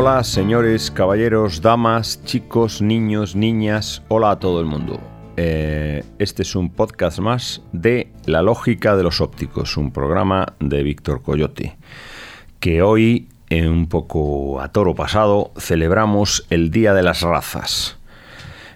Hola 0.00 0.22
señores, 0.22 0.92
caballeros, 0.92 1.60
damas, 1.60 2.22
chicos, 2.24 2.80
niños, 2.80 3.34
niñas, 3.34 4.00
hola 4.06 4.30
a 4.30 4.38
todo 4.38 4.60
el 4.60 4.66
mundo. 4.66 5.00
Eh, 5.36 6.04
este 6.20 6.42
es 6.42 6.54
un 6.54 6.70
podcast 6.70 7.18
más 7.18 7.62
de 7.72 8.12
La 8.24 8.40
Lógica 8.40 8.94
de 8.96 9.02
los 9.02 9.20
Ópticos, 9.20 9.76
un 9.76 9.90
programa 9.90 10.54
de 10.60 10.84
Víctor 10.84 11.22
Coyote, 11.22 11.76
que 12.60 12.80
hoy, 12.80 13.26
en 13.50 13.68
un 13.68 13.88
poco 13.88 14.60
a 14.60 14.68
toro 14.68 14.94
pasado, 14.94 15.50
celebramos 15.58 16.46
el 16.48 16.70
Día 16.70 16.94
de 16.94 17.02
las 17.02 17.22
Razas. 17.22 17.98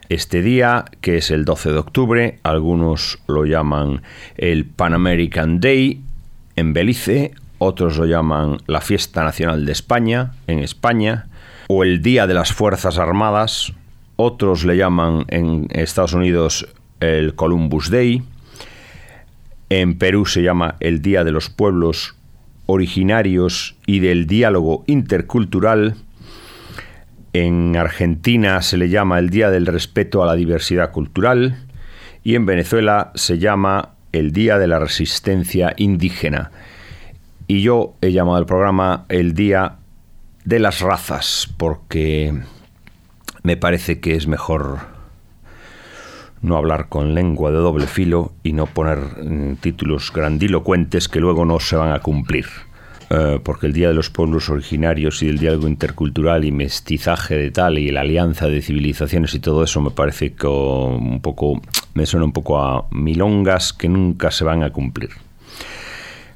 Este 0.08 0.42
día, 0.42 0.86
que 1.02 1.18
es 1.18 1.30
el 1.30 1.44
12 1.44 1.70
de 1.70 1.78
octubre, 1.78 2.40
algunos 2.42 3.20
lo 3.28 3.44
llaman 3.44 4.02
el 4.36 4.66
Pan 4.66 4.92
American 4.92 5.60
Day 5.60 6.02
en 6.56 6.72
Belice, 6.72 7.32
otros 7.62 7.96
lo 7.96 8.06
llaman 8.06 8.58
la 8.66 8.80
Fiesta 8.80 9.22
Nacional 9.22 9.64
de 9.64 9.72
España, 9.72 10.32
en 10.46 10.58
España, 10.58 11.26
o 11.68 11.84
el 11.84 12.02
Día 12.02 12.26
de 12.26 12.34
las 12.34 12.52
Fuerzas 12.52 12.98
Armadas, 12.98 13.72
otros 14.16 14.64
le 14.64 14.76
llaman 14.76 15.24
en 15.28 15.68
Estados 15.70 16.12
Unidos 16.12 16.68
el 17.00 17.34
Columbus 17.34 17.90
Day, 17.90 18.22
en 19.70 19.96
Perú 19.96 20.26
se 20.26 20.42
llama 20.42 20.76
el 20.80 21.00
Día 21.00 21.24
de 21.24 21.32
los 21.32 21.48
Pueblos 21.48 22.14
Originarios 22.66 23.76
y 23.86 24.00
del 24.00 24.26
Diálogo 24.26 24.84
Intercultural, 24.86 25.96
en 27.32 27.76
Argentina 27.76 28.60
se 28.60 28.76
le 28.76 28.90
llama 28.90 29.18
el 29.18 29.30
Día 29.30 29.50
del 29.50 29.66
Respeto 29.66 30.22
a 30.22 30.26
la 30.26 30.34
Diversidad 30.34 30.90
Cultural 30.90 31.56
y 32.22 32.34
en 32.34 32.44
Venezuela 32.44 33.12
se 33.14 33.38
llama 33.38 33.94
el 34.12 34.32
Día 34.32 34.58
de 34.58 34.66
la 34.66 34.78
Resistencia 34.78 35.72
Indígena. 35.76 36.50
Y 37.46 37.62
yo 37.62 37.94
he 38.00 38.12
llamado 38.12 38.36
al 38.36 38.46
programa 38.46 39.04
el 39.08 39.34
Día 39.34 39.76
de 40.44 40.58
las 40.58 40.80
Razas, 40.80 41.52
porque 41.56 42.34
me 43.42 43.56
parece 43.56 44.00
que 44.00 44.14
es 44.14 44.26
mejor 44.26 44.80
no 46.40 46.56
hablar 46.56 46.88
con 46.88 47.14
lengua 47.14 47.50
de 47.50 47.58
doble 47.58 47.86
filo 47.86 48.32
y 48.42 48.52
no 48.52 48.66
poner 48.66 48.98
mm, 48.98 49.56
títulos 49.56 50.12
grandilocuentes 50.12 51.08
que 51.08 51.20
luego 51.20 51.44
no 51.44 51.60
se 51.60 51.76
van 51.76 51.92
a 51.92 52.00
cumplir. 52.00 52.46
Eh, 53.10 53.40
porque 53.42 53.66
el 53.66 53.74
Día 53.74 53.88
de 53.88 53.94
los 53.94 54.08
Pueblos 54.08 54.48
Originarios 54.48 55.22
y 55.22 55.28
el 55.28 55.38
diálogo 55.38 55.68
intercultural 55.68 56.44
y 56.44 56.50
mestizaje 56.50 57.36
de 57.36 57.50
tal 57.50 57.78
y 57.78 57.90
la 57.90 58.00
alianza 58.00 58.46
de 58.46 58.62
civilizaciones 58.62 59.34
y 59.34 59.38
todo 59.38 59.62
eso 59.64 59.80
me 59.82 59.90
parece 59.90 60.32
que 60.32 60.46
un 60.46 61.20
poco 61.20 61.60
me 61.94 62.06
suena 62.06 62.24
un 62.24 62.32
poco 62.32 62.58
a 62.58 62.86
milongas 62.90 63.72
que 63.74 63.88
nunca 63.88 64.30
se 64.30 64.44
van 64.44 64.62
a 64.62 64.70
cumplir. 64.70 65.10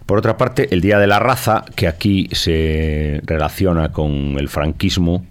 Por 0.07 0.19
otra 0.19 0.37
parte, 0.37 0.69
el 0.73 0.81
Día 0.81 1.01
de 1.01 1.09
la 1.09 1.19
Raza, 1.19 1.65
que 1.75 1.89
aquí 1.89 2.29
se 2.31 3.21
relaciona 3.25 3.91
con 3.91 4.39
el 4.39 4.49
franquismo, 4.49 5.27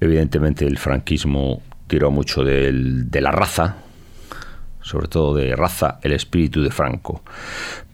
evidentemente 0.00 0.66
el 0.66 0.76
franquismo 0.76 1.62
tiró 1.86 2.10
mucho 2.10 2.44
de 2.44 3.20
la 3.22 3.30
raza, 3.30 3.76
sobre 4.82 5.08
todo 5.08 5.34
de 5.34 5.56
raza, 5.56 5.98
el 6.02 6.12
espíritu 6.12 6.62
de 6.62 6.70
Franco. 6.70 7.22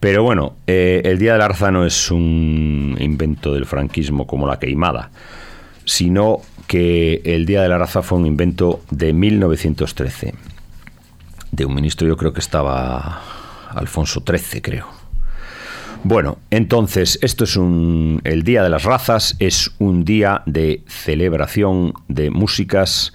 Pero 0.01 0.23
bueno, 0.23 0.57
eh, 0.67 1.01
el 1.05 1.19
Día 1.19 1.33
de 1.33 1.39
la 1.39 1.47
Raza 1.47 1.71
no 1.71 1.85
es 1.85 2.11
un 2.11 2.97
invento 2.99 3.53
del 3.53 3.65
franquismo 3.65 4.27
como 4.27 4.45
la 4.45 4.59
queimada, 4.59 5.09
sino 5.85 6.39
que 6.67 7.21
el 7.23 7.45
Día 7.45 7.61
de 7.61 7.69
la 7.69 7.77
Raza 7.77 8.01
fue 8.01 8.17
un 8.17 8.25
invento 8.25 8.81
de 8.91 9.13
1913, 9.13 10.33
de 11.51 11.65
un 11.65 11.73
ministro, 11.73 12.07
yo 12.07 12.17
creo 12.17 12.33
que 12.33 12.41
estaba 12.41 13.21
Alfonso 13.73 14.21
XIII, 14.27 14.61
creo 14.61 15.02
bueno, 16.03 16.37
entonces, 16.49 17.17
esto 17.21 17.45
es 17.45 17.55
un. 17.55 18.19
El 18.25 18.43
Día 18.43 18.61
de 18.61 18.69
las 18.69 18.83
Razas 18.83 19.35
es 19.39 19.71
un 19.79 20.03
día 20.03 20.43
de 20.45 20.83
celebración 20.87 21.93
de 22.09 22.29
músicas, 22.29 23.13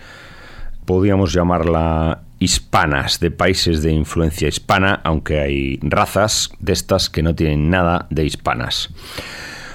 podríamos 0.87 1.35
llamarla 1.35 2.23
hispanas, 2.39 3.21
de 3.21 3.31
países 3.31 3.83
de 3.83 3.93
influencia 3.93 4.49
hispana, 4.49 5.01
aunque 5.05 5.41
hay 5.41 5.79
razas 5.83 6.51
de 6.61 6.73
estas 6.73 7.11
que 7.11 7.23
no 7.23 7.35
tienen 7.35 7.69
nada 7.69 8.07
de 8.09 8.25
hispanas. 8.25 8.89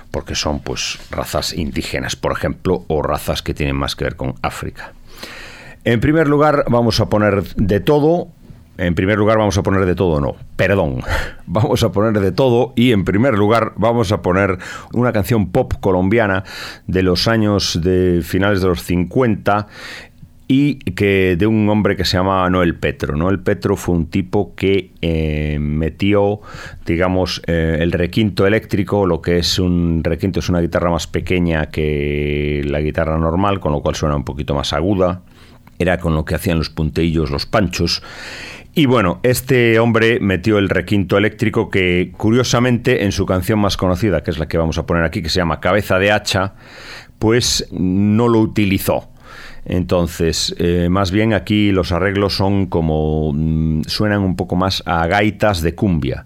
Porque 0.10 0.34
son, 0.34 0.60
pues, 0.60 1.00
razas 1.12 1.54
indígenas, 1.54 2.16
por 2.16 2.32
ejemplo, 2.32 2.84
o 2.88 3.02
razas 3.04 3.44
que 3.44 3.54
tienen 3.54 3.76
más 3.76 3.96
que 3.96 4.06
ver 4.06 4.16
con 4.16 4.36
África. 4.42 4.94
En 5.84 6.00
primer 6.00 6.28
lugar, 6.28 6.66
vamos 6.68 7.00
a 7.00 7.10
poner 7.10 7.44
de 7.56 7.80
todo 7.80 8.30
en 8.78 8.96
primer 8.96 9.18
lugar 9.18 9.38
vamos 9.38 9.58
a 9.58 9.64
poner 9.64 9.86
de 9.86 9.96
todo, 9.96 10.20
no, 10.20 10.36
perdón, 10.56 11.02
vamos 11.46 11.84
a 11.84 11.92
poner 11.92 12.20
de 12.20 12.32
todo 12.32 12.74
y 12.76 12.92
en 12.92 13.06
primer 13.06 13.38
lugar 13.38 13.74
vamos 13.76 14.12
a 14.12 14.22
poner 14.22 14.58
una 14.94 15.12
canción 15.14 15.52
pop 15.52 15.74
colombiana 15.80 16.44
de 16.88 17.04
los 17.04 17.28
años 17.28 17.80
de 17.82 18.22
finales 18.24 18.62
de 18.62 18.68
los 18.68 18.84
50 18.84 19.68
y 20.48 20.76
que 20.92 21.36
de 21.38 21.48
un 21.48 21.70
hombre 21.70 21.96
que 21.96 22.06
se 22.06 22.18
llama 22.18 22.50
Noel 22.50 22.76
Petro. 22.76 23.16
Noel 23.16 23.40
Petro 23.40 23.76
fue 23.76 23.96
un 23.96 24.08
tipo 24.08 24.54
que 24.56 24.92
eh, 25.02 25.58
metió, 25.60 26.42
digamos, 26.86 27.42
eh, 27.48 27.78
el 27.80 27.92
requinto 27.92 28.46
eléctrico, 28.46 29.08
lo 29.08 29.22
que 29.22 29.38
es 29.38 29.58
un 29.58 30.04
requinto 30.04 30.40
es 30.40 30.50
una 30.50 30.60
guitarra 30.60 30.92
más 30.92 31.08
pequeña 31.08 31.68
que 31.68 32.62
la 32.66 32.82
guitarra 32.82 33.18
normal, 33.18 33.60
con 33.60 33.72
lo 33.72 33.82
cual 33.82 33.96
suena 33.96 34.16
un 34.16 34.26
poquito 34.26 34.54
más 34.54 34.74
aguda. 34.74 35.22
Era 35.80 35.98
con 35.98 36.14
lo 36.14 36.24
que 36.24 36.36
hacían 36.36 36.60
los 36.60 36.70
punteillos, 36.70 37.32
los 37.32 37.46
panchos 37.46 38.04
y 38.76 38.88
bueno, 38.88 39.20
este 39.22 39.78
hombre 39.78 40.20
metió 40.20 40.58
el 40.58 40.70
requinto 40.70 41.18
eléctrico 41.18 41.70
que 41.70 42.12
curiosamente 42.18 43.04
en 43.04 43.12
su 43.12 43.26
canción 43.26 43.60
más 43.60 43.78
conocida, 43.78 44.24
que 44.24 44.32
es 44.32 44.40
la 44.40 44.48
que 44.48 44.58
vamos 44.58 44.80
a 44.80 44.86
poner 44.86 45.04
aquí, 45.04 45.22
que 45.22 45.30
se 45.30 45.40
llama 45.40 45.60
Cabeza 45.60 46.00
de 46.00 46.12
Hacha, 46.12 46.56
pues 47.20 47.68
no 47.72 48.28
lo 48.28 48.40
utilizó. 48.40 49.10
Entonces, 49.66 50.56
eh, 50.58 50.88
más 50.90 51.12
bien 51.12 51.34
aquí 51.34 51.72
los 51.72 51.92
arreglos 51.92 52.36
son 52.36 52.66
como 52.66 53.32
mm, 53.34 53.84
suenan 53.84 54.22
un 54.22 54.36
poco 54.36 54.56
más 54.56 54.82
a 54.88 55.06
gaitas 55.06 55.62
de 55.62 55.76
cumbia. 55.76 56.26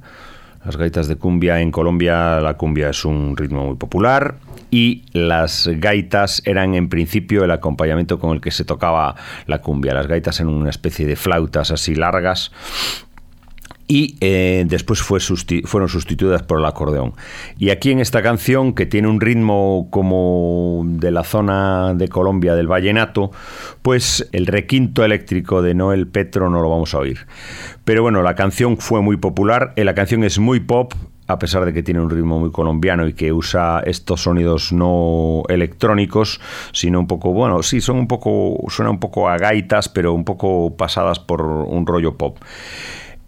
Las 0.66 0.78
gaitas 0.78 1.08
de 1.08 1.18
cumbia 1.18 1.60
en 1.60 1.72
Colombia, 1.72 2.40
la 2.40 2.56
cumbia 2.56 2.90
es 2.90 3.04
un 3.04 3.36
ritmo 3.36 3.66
muy 3.66 3.76
popular 3.76 4.36
y 4.72 5.04
las 5.14 5.68
gaitas 5.68 6.42
eran 6.46 6.76
en 6.76 6.90
principio 6.90 7.44
el 7.44 7.52
acompañamiento 7.52 8.20
con 8.20 8.34
el 8.34 8.42
que 8.42 8.52
se 8.52 8.66
tocaba 8.66 9.16
la 9.46 9.62
cumbia. 9.62 9.94
Las 9.94 10.08
gaitas 10.08 10.40
eran 10.40 10.54
una 10.54 10.70
especie 10.70 11.06
de 11.06 11.16
flautas 11.16 11.72
así 11.72 11.96
largas 11.96 12.52
y 13.88 14.18
eh, 14.20 14.66
después 14.68 15.02
fue 15.02 15.20
fueron 15.20 15.90
sustituidas 15.90 16.44
por 16.44 16.60
el 16.60 16.66
acordeón. 16.66 17.14
Y 17.58 17.70
aquí 17.70 17.92
en 17.92 18.00
esta 18.00 18.22
canción, 18.22 18.74
que 18.74 18.86
tiene 18.86 19.08
un 19.08 19.22
ritmo 19.22 19.88
como 19.90 20.84
de 20.86 21.12
la 21.12 21.24
zona 21.24 21.94
de 21.94 22.10
Colombia 22.10 22.56
del 22.56 22.68
vallenato, 22.68 23.32
pues 23.82 24.28
el 24.34 24.46
requinto 24.46 25.06
eléctrico 25.06 25.62
de 25.62 25.74
Noel 25.74 26.08
Petro 26.08 26.50
no 26.50 26.62
lo 26.62 26.70
vamos 26.70 26.94
a 26.94 27.00
oír. 27.00 27.28
Pero 27.86 28.02
bueno, 28.02 28.22
la 28.22 28.36
canción 28.36 28.78
fue 28.78 29.02
muy 29.02 29.18
popular, 29.18 29.74
eh, 29.78 29.86
la 29.86 29.96
canción 29.96 30.24
es 30.26 30.38
muy 30.38 30.60
pop, 30.60 30.94
a 31.28 31.38
pesar 31.38 31.66
de 31.66 31.74
que 31.74 31.84
tiene 31.84 32.00
un 32.00 32.10
ritmo 32.10 32.40
muy 32.40 32.52
colombiano 32.52 33.06
y 33.08 33.14
que 33.14 33.34
usa 33.34 33.82
estos 33.86 34.22
sonidos 34.24 34.72
no 34.72 35.44
electrónicos, 35.50 36.40
sino 36.72 37.00
un 37.00 37.08
poco, 37.08 37.34
bueno, 37.34 37.62
sí, 37.64 37.82
son 37.82 37.98
un 37.98 38.08
poco, 38.08 38.58
suena 38.70 38.90
un 38.90 39.00
poco 39.00 39.30
a 39.30 39.38
gaitas, 39.38 39.90
pero 39.90 40.14
un 40.14 40.24
poco 40.24 40.76
pasadas 40.76 41.20
por 41.20 41.42
un 41.42 41.86
rollo 41.86 42.18
pop. 42.18 42.38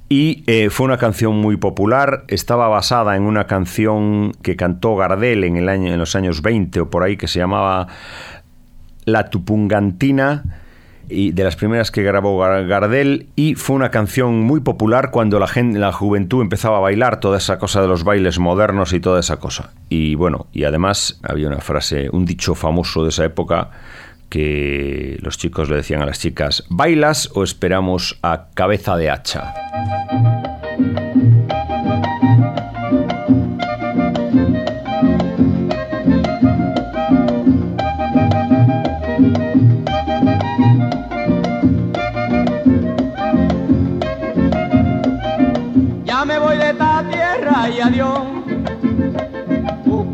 Y 0.08 0.44
eh, 0.48 0.72
fue 0.72 0.86
una 0.86 0.98
canción 0.98 1.36
muy 1.36 1.58
popular, 1.58 2.24
estaba 2.30 2.68
basada 2.68 3.16
en 3.16 3.24
una 3.24 3.46
canción 3.46 4.31
que 4.42 4.56
cantó 4.56 4.96
Gardel 4.96 5.44
en, 5.44 5.57
el 5.57 5.69
año, 5.69 5.94
en 5.94 6.00
los 6.00 6.16
años 6.16 6.42
20 6.42 6.80
o 6.80 6.90
por 6.90 7.04
ahí, 7.04 7.16
que 7.16 7.28
se 7.28 7.38
llamaba 7.38 7.88
La 9.06 9.30
Tupungantina 9.30 10.44
y 11.10 11.32
de 11.32 11.44
las 11.44 11.56
primeras 11.56 11.92
que 11.92 12.04
grabó 12.04 12.38
Gardel 12.38 13.28
y 13.36 13.56
fue 13.56 13.76
una 13.76 13.92
canción 13.92 14.42
muy 14.42 14.60
popular 14.60 15.12
cuando 15.12 15.40
la, 15.40 15.48
gente, 15.48 15.80
la 15.80 15.92
juventud 15.92 16.42
empezaba 16.42 16.78
a 16.78 16.82
bailar 16.82 17.20
toda 17.20 17.38
esa 17.38 17.58
cosa 17.58 17.82
de 17.82 17.88
los 17.88 18.04
bailes 18.04 18.40
modernos 18.40 18.94
y 18.94 19.00
toda 19.00 19.20
esa 19.20 19.38
cosa. 19.38 19.72
Y 19.90 20.16
bueno, 20.16 20.48
y 20.54 20.64
además 20.64 21.20
había 21.24 21.48
una 21.48 21.62
frase, 21.62 22.10
un 22.12 22.26
dicho 22.26 22.56
famoso 22.56 23.04
de 23.04 23.10
esa 23.10 23.26
época 23.26 23.72
que 24.30 25.18
los 25.22 25.38
chicos 25.38 25.70
le 25.70 25.78
decían 25.78 26.02
a 26.02 26.06
las 26.06 26.20
chicas, 26.20 26.64
¿bailas 26.70 27.32
o 27.34 27.44
esperamos 27.44 28.20
a 28.22 28.48
cabeza 28.54 28.96
de 28.96 29.10
hacha? 29.10 29.54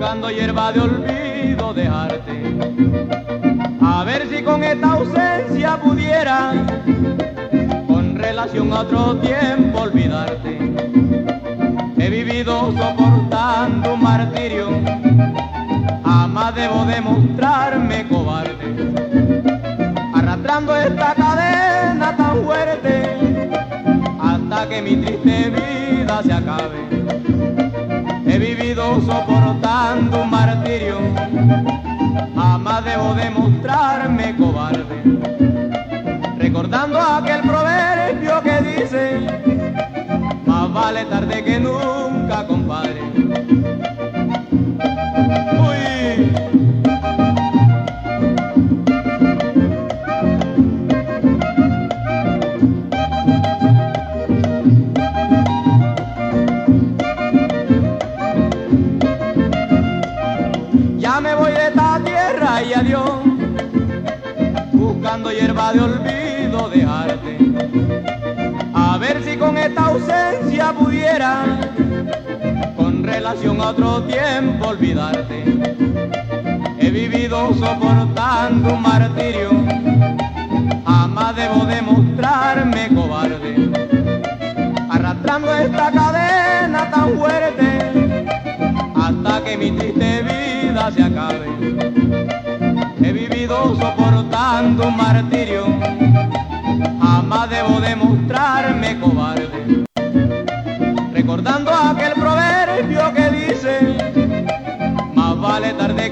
Buscando 0.06 0.30
hierba 0.30 0.72
de 0.72 0.82
olvido 0.82 1.74
dejarte. 1.74 2.44
A 3.82 4.04
ver 4.04 4.30
si 4.30 4.44
con 4.44 4.64
esta 4.64 4.92
ausencia 4.92 5.78
pudiera, 5.78 6.54
con 7.88 8.16
relación 8.16 8.72
a 8.72 8.82
otro 8.82 9.18
tiempo, 9.18 9.80
olvidarte. 9.80 10.60
He 11.98 12.10
vivido 12.12 12.72
soportando 12.74 13.96
un 13.96 14.04
martirio, 14.04 14.68
jamás 16.04 16.54
debo 16.54 16.86
demostrarme 16.86 18.08
cobarde, 18.08 18.94
arrastrando 20.14 20.76
esta 20.76 21.16
cadena 21.16 22.16
tan 22.16 22.44
fuerte 22.44 23.18
hasta 24.22 24.70
que 24.70 24.82
mi 24.84 24.98
triste 24.98 25.50
vida 25.50 26.22
se 26.22 26.32
acabe. 26.32 26.95
Soportando 28.86 30.22
un 30.22 30.30
martirio, 30.30 31.00
jamás 32.36 32.86
debo 32.86 33.16
demostrarme 33.16 34.36
cobarde, 34.38 35.02
recordando 36.38 37.00
aquel 37.02 37.42
proverbio 37.42 38.42
que 38.42 38.62
dice, 38.62 39.20
más 40.46 40.72
vale 40.72 41.06
tarde 41.06 41.44
que 41.44 41.60
nunca, 41.60 42.46
compadre. 42.48 43.15
Otro 73.66 74.04
tiempo, 74.04 74.68
olvidarte. 74.68 75.44
He 76.80 76.90
vivido 76.92 77.54
soportando 77.56 78.74
un 78.76 78.82
martirio, 78.82 79.50
jamás 80.86 81.36
debo 81.36 81.66
demostrarme 81.66 82.90
cobarde. 82.94 83.72
Arrastrando 84.90 85.54
esta 85.56 85.92
cadena 85.92 86.92
tan 86.92 87.18
fuerte, 87.18 87.68
hasta 88.96 89.44
que 89.44 89.58
mi 89.58 89.72
triste 89.72 90.24
vida 90.24 90.92
se 90.92 91.04
acabe. 91.04 91.48
He 93.02 93.12
vivido 93.12 93.76
soportando 93.76 94.88
un 94.88 94.96
martirio, 94.96 95.55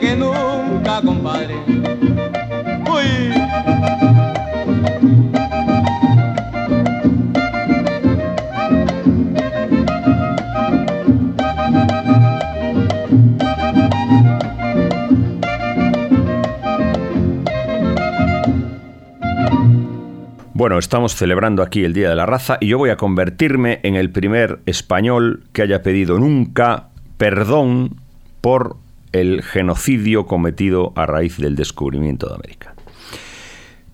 que 0.04 0.18
nunca, 0.18 1.02
compadre. 1.02 1.56
Bueno, 20.54 20.80
estamos 20.80 21.16
celebrando 21.16 21.62
aquí 21.62 21.84
el 21.84 21.94
Día 21.94 22.10
de 22.10 22.16
la 22.16 22.26
Raza 22.26 22.58
y 22.62 22.68
yo 22.68 22.78
voy 22.78 22.90
a 22.90 22.96
convertirme 22.96 23.82
en 23.84 23.96
el 23.96 24.12
primer 24.12 24.60
español 24.66 25.44
que 25.52 25.62
haya 25.62 25.82
pedido 25.82 26.20
nunca 26.20 26.88
perdón 27.18 27.98
por 28.40 28.78
el 29.14 29.42
genocidio 29.44 30.26
cometido 30.26 30.92
a 30.96 31.06
raíz 31.06 31.38
del 31.38 31.56
descubrimiento 31.56 32.28
de 32.28 32.36
América. 32.36 32.76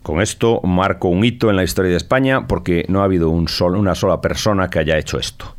Con 0.01 0.21
esto 0.21 0.61
marco 0.63 1.09
un 1.09 1.23
hito 1.23 1.49
en 1.49 1.55
la 1.55 1.63
historia 1.63 1.91
de 1.91 1.97
España 1.97 2.47
porque 2.47 2.85
no 2.87 3.01
ha 3.01 3.03
habido 3.03 3.29
un 3.29 3.47
una 3.75 3.95
sola 3.95 4.21
persona 4.21 4.69
que 4.69 4.79
haya 4.79 4.97
hecho 4.97 5.19
esto. 5.19 5.55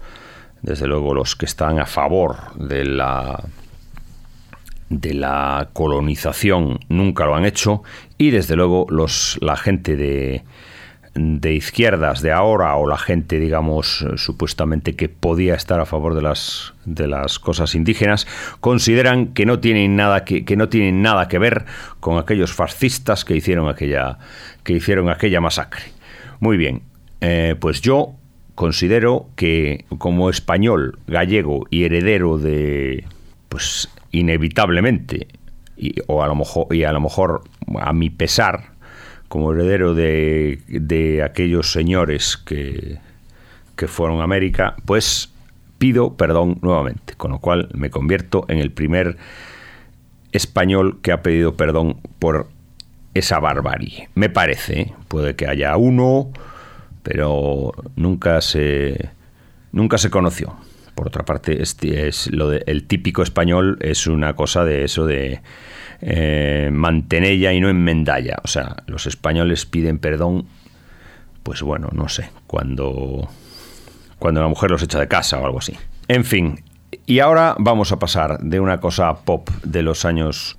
Desde 0.63 0.87
luego 0.87 1.15
los 1.15 1.37
que 1.37 1.47
están 1.47 1.79
a 1.79 1.87
favor 1.87 2.37
de 2.57 2.85
la 2.85 3.45
de 4.89 5.15
la 5.15 5.71
colonización 5.73 6.81
nunca 6.89 7.25
lo 7.25 7.37
han 7.37 7.45
hecho 7.45 7.85
y 8.19 8.31
desde 8.31 8.57
luego 8.57 8.87
los 8.91 9.39
la 9.41 9.57
gente 9.57 9.97
de 9.97 10.43
de 11.15 11.55
izquierdas 11.55 12.23
de 12.23 12.33
ahora 12.33 12.77
o 12.77 12.87
la 12.87 12.99
gente, 12.99 13.41
digamos, 13.41 14.07
supuestamente 14.17 14.95
que 14.95 15.09
podía 15.09 15.55
estar 15.55 15.81
a 15.81 15.87
favor 15.87 16.15
de 16.15 16.23
las, 16.23 16.75
de 16.85 17.09
las 17.09 17.39
cosas 17.39 17.75
indígenas, 17.75 18.27
consideran 18.61 19.35
que 19.35 19.47
no 19.47 19.59
tienen 19.59 19.97
nada 19.97 20.25
que, 20.25 20.45
que 20.45 20.57
no 20.57 20.69
tienen 20.69 21.03
nada 21.03 21.29
que 21.29 21.39
ver 21.39 21.65
con 21.99 22.19
aquellos 22.19 22.53
fascistas 22.53 23.25
que 23.25 23.37
hicieron 23.37 23.69
aquella, 23.69 24.19
que 24.63 24.75
hicieron 24.75 25.09
aquella 25.09 25.41
masacre. 25.41 25.83
Muy 26.39 26.57
bien, 26.57 26.83
eh, 27.21 27.57
pues 27.59 27.81
yo 27.81 28.15
considero 28.55 29.29
que 29.37 29.85
como 29.99 30.31
español, 30.31 30.99
gallego 31.07 31.67
y 31.71 31.85
heredero 31.85 32.39
de, 32.39 33.05
pues 33.49 33.89
inevitablemente, 34.13 35.29
y, 35.77 35.95
o 36.07 36.23
a 36.23 36.29
lo 36.29 36.35
mejor, 36.35 36.75
y 36.75 36.85
a 36.85 36.93
lo 36.93 37.01
mejor 37.01 37.43
a 37.81 37.93
mi 37.93 38.11
pesar, 38.11 38.73
como 39.31 39.53
heredero 39.53 39.95
de, 39.95 40.59
de 40.67 41.23
aquellos 41.23 41.71
señores 41.71 42.37
que, 42.37 42.99
que 43.77 43.87
fueron 43.87 44.21
a 44.21 44.25
América, 44.25 44.75
pues 44.87 45.31
pido 45.79 46.17
perdón 46.17 46.59
nuevamente, 46.63 47.15
con 47.17 47.31
lo 47.31 47.39
cual 47.39 47.69
me 47.73 47.91
convierto 47.91 48.45
en 48.49 48.59
el 48.59 48.73
primer 48.73 49.19
español 50.33 50.99
que 51.01 51.13
ha 51.13 51.23
pedido 51.23 51.55
perdón 51.55 52.01
por 52.19 52.49
esa 53.15 53.39
barbarie. 53.39 54.09
Me 54.17 54.31
parece, 54.31 54.81
¿eh? 54.81 54.93
puede 55.07 55.37
que 55.37 55.47
haya 55.47 55.77
uno, 55.77 56.33
pero 57.05 57.73
nunca 57.95 58.41
se 58.41 59.11
nunca 59.71 59.97
se 59.99 60.11
conoció. 60.11 60.57
Por 61.01 61.07
otra 61.07 61.25
parte, 61.25 61.63
es 61.63 62.31
lo 62.31 62.51
de, 62.51 62.63
el 62.67 62.85
típico 62.87 63.23
español 63.23 63.79
es 63.81 64.07
una 64.07 64.37
cosa 64.37 64.67
de 64.67 64.85
eso 64.85 65.07
de 65.07 65.41
eh, 66.03 66.69
mantenella 66.71 67.55
y 67.55 67.61
no 67.63 67.71
enmendalla. 67.71 68.37
O 68.45 68.49
sea, 68.49 68.77
los 68.87 69.07
españoles 69.07 69.65
piden 69.65 69.99
perdón, 69.99 70.45
pues 71.43 71.63
bueno, 71.63 71.89
no 71.95 72.11
sé, 72.11 72.29
cuando, 72.47 73.31
cuando 74.19 74.43
la 74.43 74.49
mujer 74.49 74.71
los 74.71 74.83
echa 74.83 75.01
de 75.01 75.09
casa 75.09 75.41
o 75.41 75.47
algo 75.47 75.61
así. 75.61 75.73
En 76.07 76.27
fin, 76.27 76.65
y 77.07 77.21
ahora 77.21 77.57
vamos 77.59 77.93
a 77.93 77.99
pasar 77.99 78.39
de 78.41 78.61
una 78.61 78.79
cosa 78.79 79.25
pop 79.25 79.49
de 79.65 79.83
los 79.83 80.05
años 80.05 80.59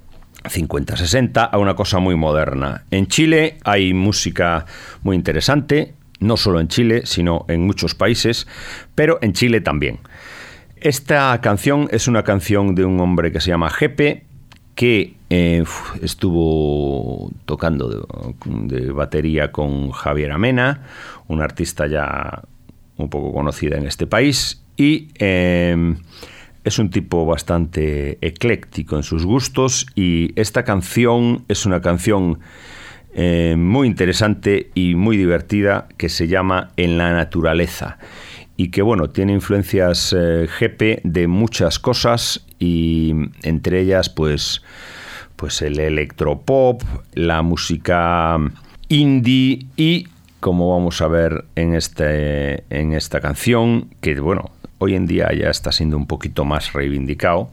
50, 0.50 0.98
60 0.98 1.44
a 1.44 1.58
una 1.60 1.76
cosa 1.76 2.00
muy 2.00 2.16
moderna. 2.16 2.86
En 2.90 3.06
Chile 3.06 3.60
hay 3.64 3.94
música 3.94 4.66
muy 5.04 5.16
interesante, 5.16 5.94
no 6.20 6.36
solo 6.36 6.60
en 6.60 6.68
Chile, 6.68 7.02
sino 7.06 7.46
en 7.48 7.62
muchos 7.62 7.94
países, 7.94 8.48
pero 8.96 9.20
en 9.22 9.34
Chile 9.34 9.62
también. 9.62 10.00
Esta 10.82 11.40
canción 11.42 11.88
es 11.92 12.08
una 12.08 12.24
canción 12.24 12.74
de 12.74 12.86
un 12.86 13.00
hombre 13.00 13.32
que 13.32 13.40
se 13.40 13.52
llama 13.52 13.70
Jepe, 13.70 14.24
que 14.74 15.14
eh, 15.30 15.64
estuvo 16.02 17.32
tocando 17.46 18.08
de, 18.66 18.92
batería 18.92 19.52
con 19.52 19.92
Javier 19.92 20.32
Amena, 20.32 20.82
un 21.28 21.44
artista 21.44 21.86
ya 21.86 22.42
un 22.98 23.12
poco 23.12 23.32
conocida 23.32 23.78
en 23.78 23.86
este 23.86 24.08
país, 24.08 24.64
y 24.76 25.10
eh, 25.20 25.96
es 26.64 26.80
un 26.80 26.90
tipo 26.90 27.28
bastante 27.28 28.18
ecléctico 28.20 28.96
en 28.96 29.04
sus 29.04 29.24
gustos, 29.24 29.86
y 29.94 30.32
esta 30.36 30.64
canción 30.64 31.46
es 31.48 31.68
una 31.68 31.82
canción 31.82 32.40
eh, 33.14 33.54
muy 33.56 33.88
interesante 33.88 34.72
y 34.74 34.96
muy 34.96 35.16
divertida 35.16 35.90
que 35.98 36.10
se 36.10 36.28
llama 36.28 36.72
En 36.76 36.98
la 36.98 37.14
naturaleza 37.14 38.00
y 38.58 38.70
que 38.70 38.82
bueno, 38.82 39.10
tiene 39.10 39.34
influencias 39.34 40.16
eh, 40.18 40.48
GP 40.60 41.02
de 41.04 41.28
muchas 41.28 41.80
cosas 41.80 42.46
y 42.60 43.14
entre 43.44 43.82
ellas 43.82 44.10
pues 44.10 44.62
pues 45.36 45.64
el 45.64 45.80
electropop, 45.80 46.84
la 47.14 47.42
música 47.42 48.38
indie 48.90 49.66
y 49.76 50.08
como 50.40 50.70
vamos 50.70 51.02
a 51.02 51.08
ver 51.08 51.46
en 51.56 51.74
este 51.74 52.64
en 52.70 52.94
esta 52.94 53.20
canción 53.20 53.90
que 54.02 54.20
bueno, 54.20 54.52
hoy 54.78 54.96
en 54.96 55.06
día 55.06 55.32
ya 55.34 55.50
está 55.50 55.72
siendo 55.72 55.98
un 55.98 56.08
poquito 56.08 56.46
más 56.46 56.74
reivindicado. 56.74 57.50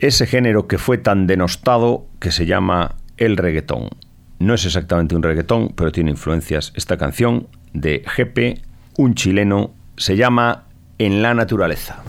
Ese 0.00 0.26
género 0.26 0.66
que 0.66 0.78
fue 0.78 0.98
tan 0.98 1.26
denostado 1.26 2.06
que 2.20 2.32
se 2.32 2.46
llama 2.46 2.96
el 3.16 3.36
reggaetón. 3.36 3.90
No 4.38 4.54
es 4.54 4.64
exactamente 4.64 5.14
un 5.14 5.22
reggaetón, 5.22 5.74
pero 5.76 5.92
tiene 5.92 6.10
influencias. 6.10 6.72
Esta 6.74 6.96
canción 6.96 7.48
de 7.72 8.02
GP 8.16 8.69
un 9.00 9.14
chileno, 9.14 9.70
se 9.96 10.14
llama 10.14 10.64
En 10.98 11.22
la 11.22 11.32
naturaleza. 11.32 12.02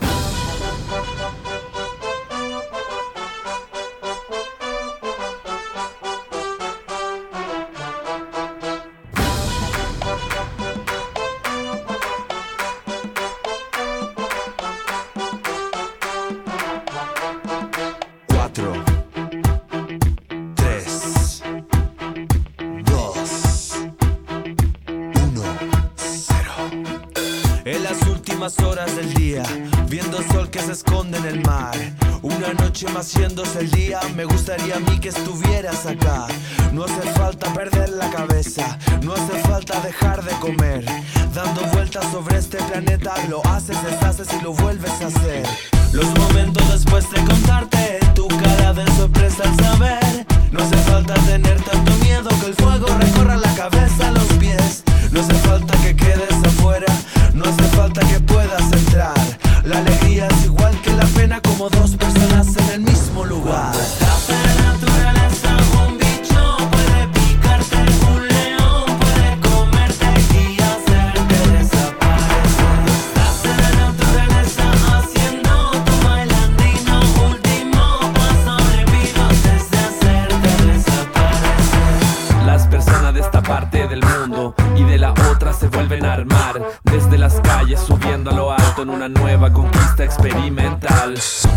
Parte 83.62 83.86
del 83.86 84.02
mundo 84.02 84.54
y 84.76 84.82
de 84.82 84.98
la 84.98 85.14
otra 85.30 85.52
se 85.52 85.68
vuelven 85.68 86.04
a 86.04 86.14
armar 86.14 86.60
desde 86.82 87.16
las 87.16 87.40
calles 87.40 87.78
subiendo 87.78 88.30
a 88.30 88.34
lo 88.34 88.50
alto 88.50 88.82
en 88.82 88.90
una 88.90 89.08
nueva 89.08 89.52
conquista 89.52 90.04
experimental. 90.04 91.14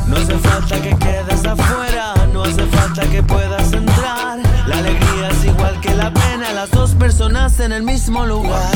No 0.08 0.18
hace 0.18 0.38
falta 0.38 0.82
que 0.82 0.96
quedes 0.98 1.46
afuera, 1.46 2.14
no 2.32 2.44
hace 2.44 2.66
falta 2.68 3.02
que 3.10 3.24
puedas 3.24 3.74
entrar. 3.74 4.40
La 4.68 4.78
alegría 4.78 5.30
es 5.30 5.46
igual 5.46 5.82
que 5.82 5.96
la 5.96 6.14
pena, 6.14 6.54
las 6.54 6.70
dos 6.70 6.92
personas 6.94 7.60
en 7.60 7.72
el 7.72 7.82
mismo 7.82 8.24
lugar. 8.26 8.72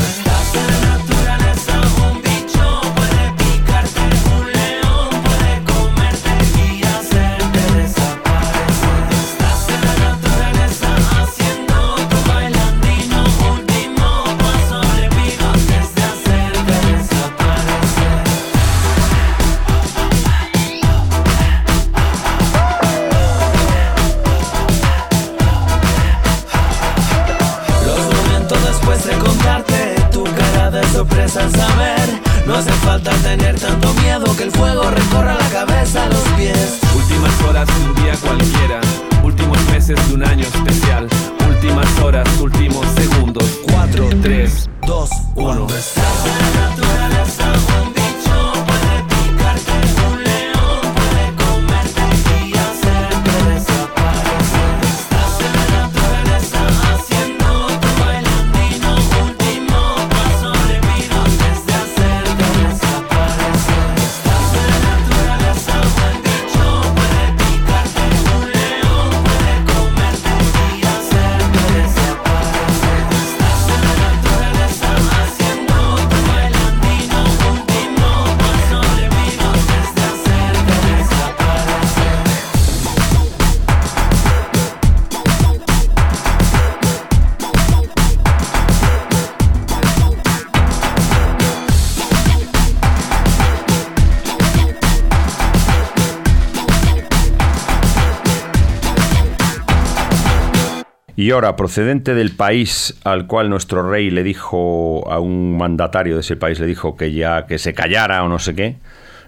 Ahora, 101.32 101.56
procedente 101.56 102.16
del 102.16 102.32
país 102.32 102.96
al 103.04 103.28
cual 103.28 103.50
nuestro 103.50 103.88
rey 103.90 104.10
le 104.10 104.24
dijo 104.24 105.10
a 105.12 105.20
un 105.20 105.58
mandatario 105.58 106.16
de 106.16 106.22
ese 106.22 106.36
país, 106.36 106.60
le 106.60 106.66
dijo 106.66 106.96
que 106.96 107.12
ya 107.12 107.46
que 107.46 107.58
se 107.60 107.74
callara 107.74 108.24
o 108.24 108.30
no 108.30 108.40
sé 108.40 108.56
qué, 108.56 108.78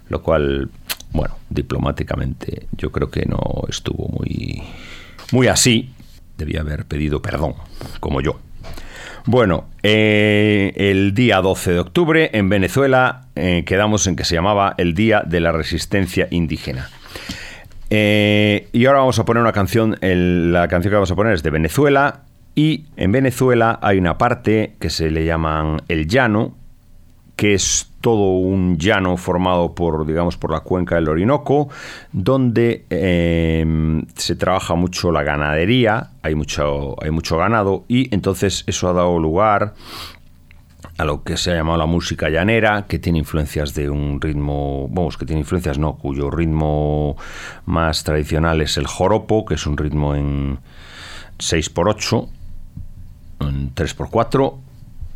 lo 0.09 0.21
cual, 0.21 0.69
bueno, 1.11 1.35
diplomáticamente 1.49 2.67
yo 2.71 2.91
creo 2.91 3.11
que 3.11 3.25
no 3.25 3.39
estuvo 3.69 4.07
muy, 4.07 4.63
muy 5.31 5.47
así. 5.47 5.91
Debía 6.37 6.61
haber 6.61 6.85
pedido 6.85 7.21
perdón, 7.21 7.53
como 7.99 8.21
yo. 8.21 8.39
Bueno, 9.25 9.65
eh, 9.83 10.73
el 10.75 11.13
día 11.13 11.41
12 11.41 11.73
de 11.73 11.79
octubre 11.79 12.29
en 12.33 12.49
Venezuela 12.49 13.27
eh, 13.35 13.63
quedamos 13.65 14.07
en 14.07 14.15
que 14.15 14.23
se 14.23 14.33
llamaba 14.33 14.73
el 14.77 14.95
Día 14.95 15.23
de 15.25 15.39
la 15.39 15.51
Resistencia 15.51 16.27
Indígena. 16.31 16.89
Eh, 17.93 18.69
y 18.71 18.85
ahora 18.85 18.99
vamos 18.99 19.19
a 19.19 19.25
poner 19.25 19.43
una 19.43 19.51
canción, 19.51 19.97
la 20.01 20.69
canción 20.69 20.91
que 20.91 20.95
vamos 20.95 21.11
a 21.11 21.15
poner 21.15 21.33
es 21.33 21.43
de 21.43 21.49
Venezuela 21.49 22.21
y 22.55 22.85
en 22.95 23.11
Venezuela 23.11 23.79
hay 23.81 23.97
una 23.97 24.17
parte 24.17 24.75
que 24.79 24.89
se 24.89 25.11
le 25.11 25.25
llaman 25.25 25.81
el 25.89 26.07
llano, 26.07 26.55
que 27.35 27.53
es 27.53 27.91
todo 27.99 28.37
un 28.37 28.77
llano 28.77 29.17
formado 29.17 29.75
por, 29.75 30.07
digamos, 30.07 30.37
por 30.37 30.51
la 30.51 30.61
cuenca 30.61 30.95
del 30.95 31.09
Orinoco, 31.09 31.67
donde 32.13 32.85
eh, 32.89 34.01
se 34.15 34.37
trabaja 34.37 34.75
mucho 34.75 35.11
la 35.11 35.23
ganadería, 35.23 36.11
hay 36.23 36.33
mucho, 36.33 36.95
hay 37.03 37.11
mucho 37.11 37.35
ganado 37.35 37.83
y 37.89 38.13
entonces 38.15 38.63
eso 38.67 38.87
ha 38.87 38.93
dado 38.93 39.19
lugar 39.19 39.73
a 41.01 41.05
lo 41.05 41.23
que 41.23 41.35
se 41.35 41.51
ha 41.51 41.55
llamado 41.55 41.79
la 41.79 41.87
música 41.87 42.29
llanera, 42.29 42.85
que 42.85 42.99
tiene 42.99 43.17
influencias 43.17 43.73
de 43.73 43.89
un 43.89 44.21
ritmo, 44.21 44.87
vamos, 44.87 45.17
que 45.17 45.25
tiene 45.25 45.39
influencias 45.39 45.79
no, 45.79 45.95
cuyo 45.95 46.29
ritmo 46.29 47.17
más 47.65 48.03
tradicional 48.03 48.61
es 48.61 48.77
el 48.77 48.85
joropo, 48.85 49.43
que 49.43 49.55
es 49.55 49.65
un 49.65 49.77
ritmo 49.77 50.13
en 50.13 50.59
6x8, 51.39 52.29
en 53.39 53.73
3x4, 53.73 54.57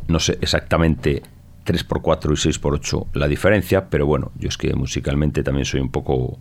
no 0.08 0.18
sé 0.18 0.38
exactamente 0.40 1.22
3x4 1.64 2.32
y 2.32 2.50
6x8 2.50 3.06
la 3.14 3.28
diferencia, 3.28 3.88
pero 3.88 4.06
bueno, 4.06 4.32
yo 4.34 4.48
es 4.48 4.58
que 4.58 4.74
musicalmente 4.74 5.44
también 5.44 5.66
soy 5.66 5.78
un 5.78 5.92
poco, 5.92 6.36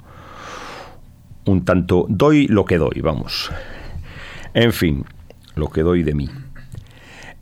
un 1.45 1.63
tanto, 1.63 2.07
doy 2.09 2.47
lo 2.47 2.65
que 2.65 2.79
doy, 2.79 2.99
vamos. 3.01 3.51
En 4.55 4.73
fin, 4.73 5.05
lo 5.53 5.69
que 5.69 5.83
doy 5.83 6.01
de 6.01 6.15
mí. 6.15 6.29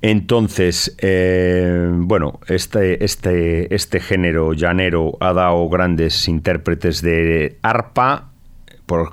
Entonces, 0.05 0.97
eh, 0.99 1.89
bueno, 1.89 2.41
este, 2.47 3.05
este, 3.05 3.73
este 3.73 4.01
género 4.01 4.51
llanero 4.51 5.15
ha 5.21 5.31
dado 5.31 5.69
grandes 5.69 6.27
intérpretes 6.27 7.01
de 7.01 7.57
arpa, 7.61 8.27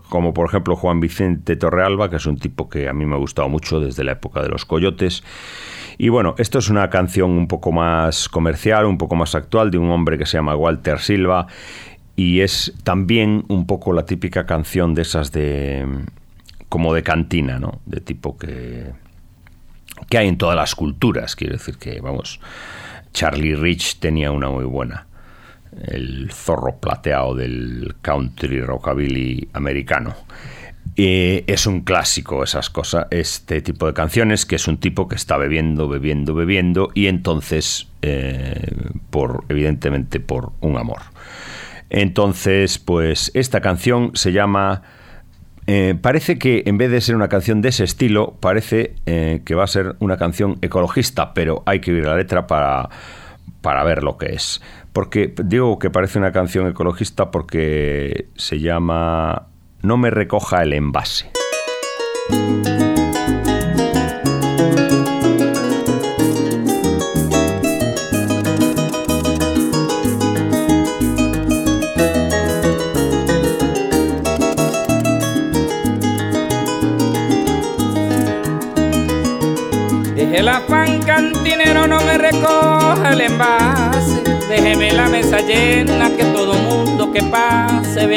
como 0.09 0.35
por 0.35 0.49
ejemplo 0.49 0.75
Juan 0.75 0.99
Vicente 0.99 1.55
Torrealba, 1.55 2.11
que 2.11 2.17
es 2.17 2.27
un 2.27 2.39
tipo 2.39 2.69
que 2.69 2.89
a 2.89 2.93
mí 2.93 3.07
me 3.07 3.15
ha 3.15 3.19
gustado 3.19 3.49
mucho 3.49 3.79
desde 3.79 4.03
la 4.03 4.13
época 4.13 4.43
de 4.43 4.49
los 4.49 4.65
coyotes. 4.65 5.23
Y 5.97 6.09
bueno, 6.09 6.35
esto 6.39 6.59
es 6.59 6.69
una 6.71 6.91
canción 6.91 7.31
un 7.31 7.47
poco 7.47 7.71
más 7.71 8.29
comercial, 8.29 8.85
un 8.87 8.99
poco 8.99 9.15
más 9.15 9.37
actual, 9.37 9.71
de 9.71 9.79
un 9.79 9.93
hombre 9.93 10.19
que 10.19 10.27
se 10.27 10.39
llama 10.39 10.57
Walter 10.57 10.99
Silva, 10.99 11.47
y 12.17 12.41
es 12.41 12.75
también 12.83 13.45
un 13.47 13.65
poco 13.69 13.93
la 13.93 14.07
típica 14.07 14.45
canción 14.45 14.95
de 14.95 15.03
esas 15.03 15.31
de... 15.31 15.87
como 16.69 16.93
de 16.95 17.05
cantina, 17.05 17.61
¿no? 17.61 17.79
De 17.87 18.01
tipo 18.01 18.37
que 18.37 18.91
que 20.09 20.19
hay 20.19 20.29
en 20.29 20.39
todas 20.39 20.57
las 20.57 20.75
culturas. 20.75 21.37
Quiero 21.37 21.55
decir 21.55 21.77
que, 21.77 22.01
vamos, 22.01 22.41
Charlie 23.13 23.57
Rich 23.57 23.99
tenía 23.99 24.33
una 24.33 24.49
muy 24.49 24.65
buena. 24.65 25.07
El 25.87 26.31
zorro 26.33 26.77
plateado 26.77 27.35
del 27.35 27.95
country 28.03 28.61
rockabilly 28.61 29.49
americano. 29.53 30.15
Es 30.97 31.67
un 31.67 31.83
clásico 31.83 32.43
esas 32.43 32.69
cosas, 32.69 33.07
este 33.11 33.63
tipo 33.63 33.87
de 33.87 33.95
canciones, 33.95 34.45
que 34.45 34.57
es 34.57 34.69
un 34.69 34.79
tipo 34.79 35.09
que 35.09 35.15
está 35.15 35.37
bebiendo, 35.37 35.89
bebiendo, 35.89 36.35
bebiendo, 36.35 36.91
y 36.95 37.07
entonces, 37.07 37.89
eh, 38.03 38.73
por 39.11 39.45
evidentemente 39.49 40.21
por 40.21 40.53
un 40.61 40.77
amor. 40.77 41.01
Entonces, 41.89 42.79
pues 42.79 43.31
esta 43.35 43.61
canción 43.61 44.11
se 44.15 44.33
llama... 44.33 44.83
eh, 45.73 45.95
parece 45.95 46.37
que 46.37 46.65
en 46.67 46.79
vez 46.79 46.91
de 46.91 47.01
ser 47.01 47.15
una 47.15 47.29
canción 47.29 47.63
de 47.63 47.69
ese 47.69 47.85
estilo, 47.85 48.37
parece 48.41 48.97
eh, 49.07 49.43
que 49.45 49.55
va 49.55 49.63
a 49.63 49.69
ser 49.69 49.95
una 50.01 50.17
canción 50.17 50.59
ecologista, 50.63 51.33
pero 51.33 51.63
hay 51.65 51.79
que 51.79 51.93
oír 51.93 52.05
la 52.05 52.17
letra 52.17 52.49
para, 52.49 52.89
para 53.61 53.85
ver 53.85 54.03
lo 54.03 54.19
que 54.19 54.33
es. 54.33 54.61
Porque 54.93 55.33
digo 55.45 55.79
que 55.79 55.89
parece 55.89 56.19
una 56.19 56.33
canción 56.33 56.67
ecologista 56.67 57.31
porque 57.31 58.27
se 58.35 58.59
llama 58.59 59.47
No 59.81 59.97
me 59.97 60.11
recoja 60.11 60.61
el 60.65 60.73
envase. 60.73 61.31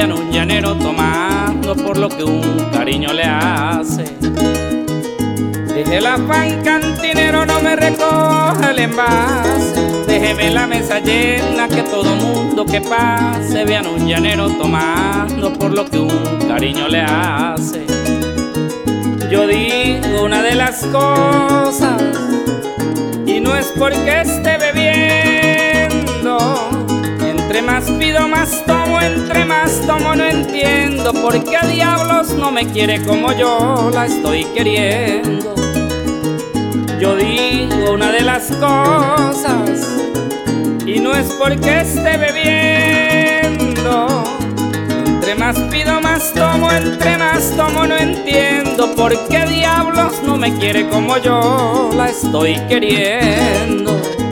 Vean 0.05 0.19
un 0.19 0.31
llanero 0.31 0.75
tomando 0.75 1.75
por 1.77 1.97
lo 1.97 2.09
que 2.09 2.25
un 2.25 2.69
cariño 2.73 3.13
le 3.13 3.23
hace. 3.23 4.03
Deje 5.73 5.97
el 5.97 6.05
afán 6.05 6.61
cantinero, 6.61 7.45
no 7.45 7.61
me 7.61 7.75
recoja 7.75 8.71
el 8.71 8.79
envase. 8.79 9.81
Déjeme 10.05 10.51
la 10.51 10.67
mesa 10.67 10.99
llena, 10.99 11.69
que 11.69 11.83
todo 11.83 12.15
mundo 12.15 12.65
que 12.65 12.81
pase 12.81 13.63
vean 13.63 13.87
un 13.87 14.05
llanero 14.05 14.49
tomando 14.49 15.53
por 15.53 15.71
lo 15.71 15.85
que 15.85 15.99
un 15.99 16.47
cariño 16.49 16.89
le 16.89 17.01
hace. 17.01 17.85
Yo 19.31 19.47
digo 19.47 20.23
una 20.23 20.41
de 20.41 20.55
las 20.55 20.85
cosas 20.87 22.01
y 23.25 23.39
no 23.39 23.55
es 23.55 23.67
porque 23.77 24.21
esté 24.21 24.57
bebiendo. 24.57 25.22
Más 27.65 27.89
pido, 27.91 28.27
más 28.27 28.63
tomo, 28.65 28.99
entre 29.01 29.45
más 29.45 29.81
tomo 29.87 30.15
no 30.15 30.25
entiendo 30.25 31.13
por 31.13 31.43
qué 31.43 31.57
diablos 31.67 32.29
no 32.33 32.51
me 32.51 32.67
quiere 32.67 33.01
como 33.03 33.31
yo 33.33 33.89
la 33.93 34.05
estoy 34.05 34.43
queriendo. 34.53 35.55
Yo 36.99 37.15
digo 37.15 37.93
una 37.93 38.11
de 38.11 38.21
las 38.21 38.47
cosas 38.47 39.89
y 40.85 40.99
no 40.99 41.15
es 41.15 41.27
porque 41.33 41.81
esté 41.81 42.17
bebiendo. 42.17 44.07
Entre 45.05 45.35
más 45.35 45.57
pido, 45.71 45.99
más 46.01 46.33
tomo, 46.33 46.71
entre 46.71 47.17
más 47.17 47.55
tomo 47.55 47.87
no 47.87 47.97
entiendo 47.97 48.93
por 48.95 49.17
qué 49.29 49.45
diablos 49.45 50.21
no 50.25 50.37
me 50.37 50.53
quiere 50.57 50.87
como 50.89 51.17
yo 51.17 51.89
la 51.95 52.09
estoy 52.09 52.55
queriendo. 52.67 54.22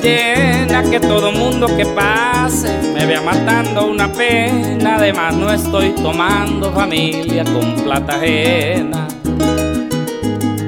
Llena, 0.00 0.82
que 0.82 1.00
todo 1.00 1.32
mundo 1.32 1.66
que 1.76 1.86
pase 1.86 2.68
me 2.94 3.06
vea 3.06 3.20
matando 3.22 3.86
una 3.86 4.12
pena. 4.12 4.96
Además 4.96 5.34
no 5.34 5.52
estoy 5.52 5.90
tomando 5.90 6.72
familia 6.72 7.44
con 7.44 7.74
plata 7.84 8.16
ajena. 8.16 9.08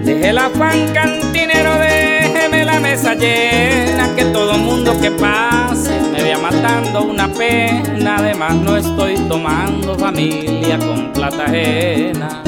Deje 0.05 0.29
el 0.29 0.39
afán 0.39 0.89
cantinero, 0.93 1.79
déjeme 1.79 2.65
la 2.65 2.81
mesa 2.81 3.15
llena, 3.15 4.15
que 4.15 4.25
todo 4.27 4.59
mundo 4.59 4.99
que 5.01 5.11
pase 5.11 6.01
me 6.13 6.23
vea 6.23 6.39
matando 6.39 7.03
una 7.03 7.29
pena. 7.29 8.17
Además 8.19 8.55
no 8.57 8.77
estoy 8.77 9.17
tomando 9.29 9.97
familia 9.97 10.79
con 10.79 11.13
plata 11.13 11.45
ajena. 11.45 12.43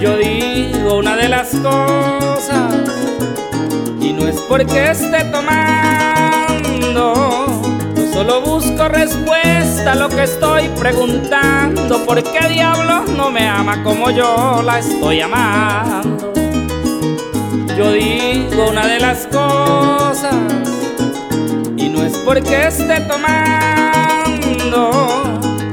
Yo 0.00 0.16
digo 0.18 0.98
una 0.98 1.16
de 1.16 1.28
las 1.28 1.48
cosas 1.56 2.74
no 4.24 4.30
es 4.30 4.40
porque 4.48 4.90
esté 4.90 5.24
tomando. 5.24 7.12
Yo 7.94 8.12
solo 8.12 8.40
busco 8.40 8.88
respuesta 8.88 9.92
a 9.92 9.94
lo 9.96 10.08
que 10.08 10.22
estoy 10.22 10.68
preguntando. 10.80 12.02
¿Por 12.06 12.22
qué 12.22 12.48
diablos 12.48 13.10
no 13.10 13.30
me 13.30 13.46
ama 13.46 13.82
como 13.82 14.10
yo 14.10 14.62
la 14.64 14.78
estoy 14.78 15.20
amando? 15.20 16.32
Yo 17.76 17.92
digo 17.92 18.70
una 18.70 18.86
de 18.86 19.00
las 19.00 19.26
cosas 19.26 20.34
y 21.76 21.90
no 21.90 22.02
es 22.02 22.16
porque 22.18 22.68
esté 22.68 23.00
tomando. 23.00 24.90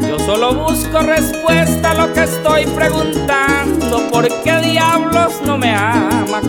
Yo 0.09 0.19
solo 0.19 0.53
busco 0.55 0.99
respuesta 0.99 1.91
a 1.91 1.93
lo 1.93 2.11
que 2.11 2.23
estoy 2.23 2.65
preguntando. 2.65 4.09
¿Por 4.11 4.27
qué 4.43 4.57
diablos 4.57 5.41
no 5.45 5.57
me 5.57 5.73
ama 5.73 6.00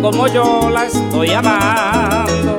como 0.02 0.26
yo 0.26 0.68
la 0.68 0.86
estoy 0.86 1.30
amando? 1.30 2.58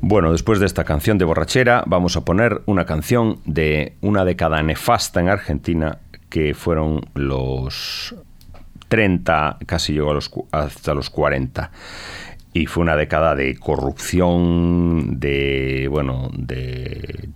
Bueno, 0.00 0.32
después 0.32 0.58
de 0.58 0.66
esta 0.66 0.84
canción 0.84 1.16
de 1.16 1.24
borrachera, 1.24 1.84
vamos 1.86 2.16
a 2.16 2.24
poner 2.24 2.62
una 2.66 2.86
canción 2.86 3.40
de 3.44 3.96
una 4.00 4.24
década 4.24 4.62
nefasta 4.62 5.20
en 5.20 5.28
Argentina, 5.28 5.98
que 6.28 6.54
fueron 6.54 7.02
los 7.14 8.16
30, 8.88 9.58
casi 9.66 9.92
llegó 9.92 10.10
a 10.10 10.14
los, 10.14 10.30
hasta 10.50 10.92
los 10.92 11.08
40. 11.08 11.70
Y 12.52 12.66
fue 12.66 12.82
una 12.82 12.96
década 12.96 13.36
de 13.36 13.56
corrupción, 13.58 15.20
de, 15.20 15.86
bueno, 15.88 16.30
de 16.32 17.28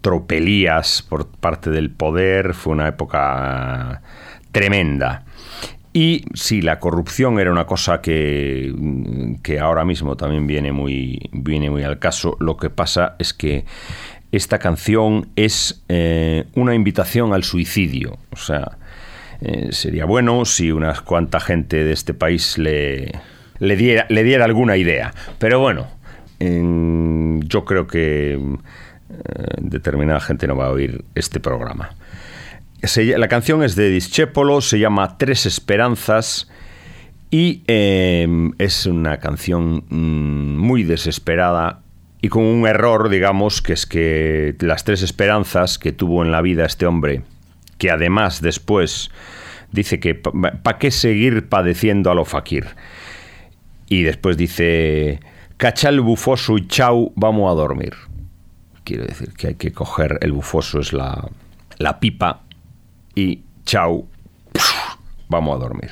tropelías 0.00 1.02
por 1.02 1.26
parte 1.26 1.70
del 1.70 1.90
poder, 1.90 2.54
fue 2.54 2.72
una 2.72 2.88
época 2.88 4.00
tremenda. 4.52 5.24
Y 5.92 6.24
sí, 6.34 6.62
la 6.62 6.78
corrupción 6.78 7.40
era 7.40 7.50
una 7.50 7.66
cosa 7.66 8.00
que, 8.00 8.72
que 9.42 9.58
ahora 9.58 9.84
mismo 9.84 10.16
también 10.16 10.46
viene 10.46 10.70
muy, 10.72 11.28
viene 11.32 11.68
muy 11.68 11.82
al 11.82 11.98
caso. 11.98 12.36
Lo 12.38 12.56
que 12.56 12.70
pasa 12.70 13.16
es 13.18 13.34
que 13.34 13.64
esta 14.30 14.60
canción 14.60 15.28
es 15.34 15.82
eh, 15.88 16.44
una 16.54 16.76
invitación 16.76 17.32
al 17.34 17.42
suicidio. 17.42 18.18
O 18.30 18.36
sea, 18.36 18.78
eh, 19.40 19.70
sería 19.72 20.04
bueno 20.04 20.44
si 20.44 20.70
unas 20.70 21.00
cuanta 21.00 21.40
gente 21.40 21.82
de 21.82 21.92
este 21.92 22.14
país 22.14 22.56
le, 22.56 23.10
le, 23.58 23.74
diera, 23.76 24.06
le 24.10 24.22
diera 24.22 24.44
alguna 24.44 24.76
idea. 24.76 25.12
Pero 25.40 25.58
bueno, 25.58 25.88
en- 26.38 27.40
yo 27.48 27.64
creo 27.64 27.88
que 27.88 28.34
eh, 28.34 28.38
determinada 29.58 30.20
gente 30.20 30.46
no 30.46 30.54
va 30.56 30.66
a 30.66 30.70
oír 30.70 31.04
este 31.16 31.40
programa. 31.40 31.90
La 32.82 33.28
canción 33.28 33.62
es 33.62 33.76
de 33.76 33.90
Discepolo, 33.90 34.62
se 34.62 34.78
llama 34.78 35.18
Tres 35.18 35.44
Esperanzas 35.44 36.50
y 37.30 37.62
eh, 37.66 38.26
es 38.58 38.86
una 38.86 39.18
canción 39.18 39.84
mm, 39.88 40.56
muy 40.56 40.84
desesperada 40.84 41.82
y 42.22 42.28
con 42.28 42.42
un 42.42 42.66
error, 42.66 43.10
digamos, 43.10 43.60
que 43.60 43.74
es 43.74 43.86
que 43.86 44.56
las 44.60 44.84
tres 44.84 45.02
esperanzas 45.02 45.78
que 45.78 45.92
tuvo 45.92 46.24
en 46.24 46.32
la 46.32 46.40
vida 46.40 46.64
este 46.64 46.86
hombre, 46.86 47.22
que 47.76 47.90
además 47.90 48.40
después 48.40 49.10
dice 49.72 50.00
que 50.00 50.14
¿para 50.14 50.78
qué 50.78 50.90
seguir 50.90 51.48
padeciendo 51.48 52.10
a 52.10 52.14
lo 52.14 52.24
fakir? 52.24 52.66
Y 53.88 54.02
después 54.02 54.36
dice, 54.36 55.20
cachal 55.58 56.00
bufoso 56.00 56.56
y 56.56 56.66
chau, 56.66 57.12
vamos 57.14 57.50
a 57.50 57.54
dormir. 57.54 57.94
Quiero 58.84 59.04
decir 59.04 59.32
que 59.34 59.48
hay 59.48 59.54
que 59.54 59.72
coger 59.72 60.18
el 60.22 60.32
bufoso, 60.32 60.80
es 60.80 60.92
la, 60.92 61.28
la 61.78 62.00
pipa, 62.00 62.42
y 63.14 63.42
chau, 63.64 64.08
vamos 65.28 65.56
a 65.56 65.58
dormir. 65.58 65.90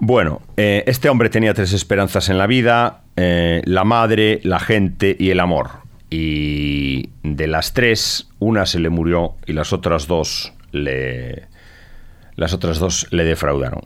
Bueno, 0.00 0.42
eh, 0.56 0.84
este 0.86 1.08
hombre 1.08 1.28
tenía 1.28 1.54
tres 1.54 1.72
esperanzas 1.72 2.28
en 2.28 2.38
la 2.38 2.46
vida, 2.46 3.02
eh, 3.16 3.62
la 3.64 3.84
madre, 3.84 4.40
la 4.44 4.60
gente 4.60 5.16
y 5.18 5.30
el 5.30 5.40
amor. 5.40 5.70
Y 6.08 7.10
de 7.22 7.48
las 7.48 7.74
tres, 7.74 8.28
una 8.38 8.64
se 8.64 8.78
le 8.78 8.90
murió 8.90 9.34
y 9.46 9.52
las 9.52 9.72
otras 9.72 10.06
dos 10.06 10.52
le, 10.70 11.48
las 12.36 12.54
otras 12.54 12.78
dos 12.78 13.08
le 13.10 13.24
defraudaron. 13.24 13.82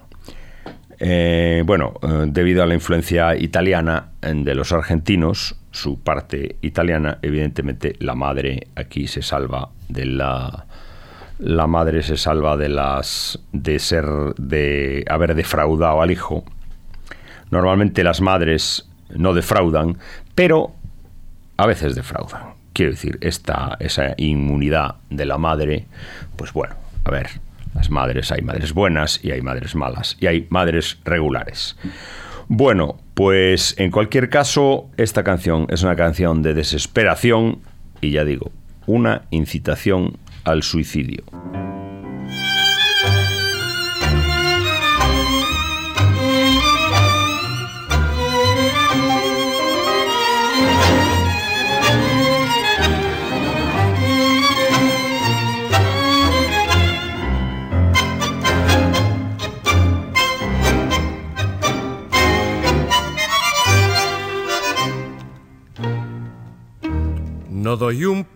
Eh, 1.04 1.62
bueno, 1.66 1.94
debido 2.26 2.62
a 2.62 2.66
la 2.66 2.74
influencia 2.74 3.34
italiana 3.34 4.10
de 4.20 4.54
los 4.54 4.70
argentinos, 4.70 5.56
su 5.72 5.98
parte 5.98 6.56
italiana, 6.60 7.18
evidentemente 7.22 7.96
la 7.98 8.14
madre 8.14 8.68
aquí 8.76 9.08
se 9.08 9.22
salva 9.22 9.70
de 9.88 10.06
la 10.06 10.66
la 11.42 11.66
madre 11.66 12.02
se 12.02 12.16
salva 12.16 12.56
de 12.56 12.68
las 12.68 13.38
de 13.52 13.78
ser 13.78 14.06
de 14.36 15.04
haber 15.08 15.34
defraudado 15.34 16.00
al 16.00 16.10
hijo. 16.10 16.44
Normalmente 17.50 18.04
las 18.04 18.20
madres 18.20 18.88
no 19.10 19.34
defraudan, 19.34 19.98
pero 20.34 20.72
a 21.56 21.66
veces 21.66 21.94
defraudan. 21.94 22.54
Quiero 22.72 22.92
decir, 22.92 23.18
esta 23.20 23.76
esa 23.80 24.14
inmunidad 24.16 24.96
de 25.10 25.26
la 25.26 25.36
madre, 25.36 25.86
pues 26.36 26.52
bueno, 26.52 26.76
a 27.04 27.10
ver, 27.10 27.28
las 27.74 27.90
madres 27.90 28.30
hay 28.30 28.42
madres 28.42 28.72
buenas 28.72 29.22
y 29.24 29.32
hay 29.32 29.42
madres 29.42 29.74
malas 29.74 30.16
y 30.20 30.28
hay 30.28 30.46
madres 30.48 31.00
regulares. 31.04 31.76
Bueno, 32.46 32.98
pues 33.14 33.74
en 33.78 33.90
cualquier 33.90 34.28
caso, 34.28 34.88
esta 34.96 35.24
canción 35.24 35.66
es 35.70 35.82
una 35.82 35.96
canción 35.96 36.42
de 36.42 36.54
desesperación 36.54 37.58
y 38.00 38.12
ya 38.12 38.24
digo, 38.24 38.52
una 38.86 39.22
incitación 39.30 40.18
al 40.44 40.62
suicidio. 40.62 41.24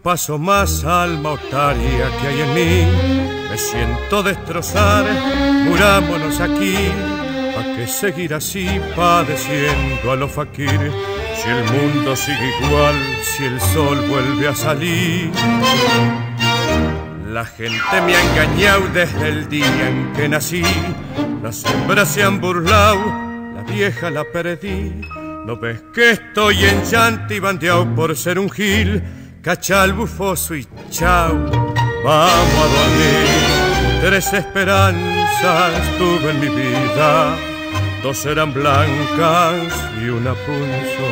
Paso 0.06 0.38
más, 0.38 0.84
alma 0.84 1.30
otaria 1.30 2.08
que 2.20 2.26
hay 2.28 2.40
en 2.40 2.54
mí. 2.54 3.50
Me 3.50 3.58
siento 3.58 4.22
destrozar, 4.22 5.04
murámonos 5.64 6.40
aquí. 6.40 6.76
¿Para 7.52 7.74
qué 7.74 7.88
seguir 7.88 8.32
así 8.32 8.68
padeciendo 8.94 10.12
a 10.12 10.14
los 10.14 10.30
fakir? 10.30 10.92
Si 11.34 11.48
el 11.48 11.64
mundo 11.74 12.14
sigue 12.14 12.52
igual, 12.62 12.94
si 13.24 13.46
el 13.46 13.60
sol 13.60 14.00
vuelve 14.08 14.46
a 14.46 14.54
salir. 14.54 15.32
La 17.28 17.44
gente 17.44 18.00
me 18.06 18.14
ha 18.14 18.30
engañado 18.30 18.82
desde 18.94 19.28
el 19.28 19.48
día 19.48 19.88
en 19.88 20.12
que 20.12 20.28
nací. 20.28 20.62
Las 21.42 21.64
hembras 21.64 22.06
se 22.12 22.22
han 22.22 22.40
burlado, 22.40 23.04
la 23.56 23.64
vieja 23.64 24.08
la 24.10 24.22
perdí. 24.22 25.00
¿No 25.44 25.56
ves 25.56 25.82
que 25.92 26.12
estoy 26.12 26.64
en 26.64 26.84
llanto 26.84 27.34
y 27.34 27.40
bandeado 27.40 27.92
por 27.96 28.16
ser 28.16 28.38
un 28.38 28.48
gil? 28.48 29.02
Cacha 29.46 29.84
el 29.84 29.92
bufoso 29.92 30.56
y 30.56 30.66
chao, 30.90 31.32
vamos 32.04 32.64
a 32.64 32.68
dormir. 32.76 34.00
Tres 34.00 34.32
esperanzas 34.32 35.70
tuve 35.98 36.30
en 36.30 36.40
mi 36.40 36.48
vida, 36.48 37.36
dos 38.02 38.26
eran 38.26 38.52
blancas 38.52 39.72
y 40.02 40.08
una 40.08 40.34
punzo. 40.34 41.10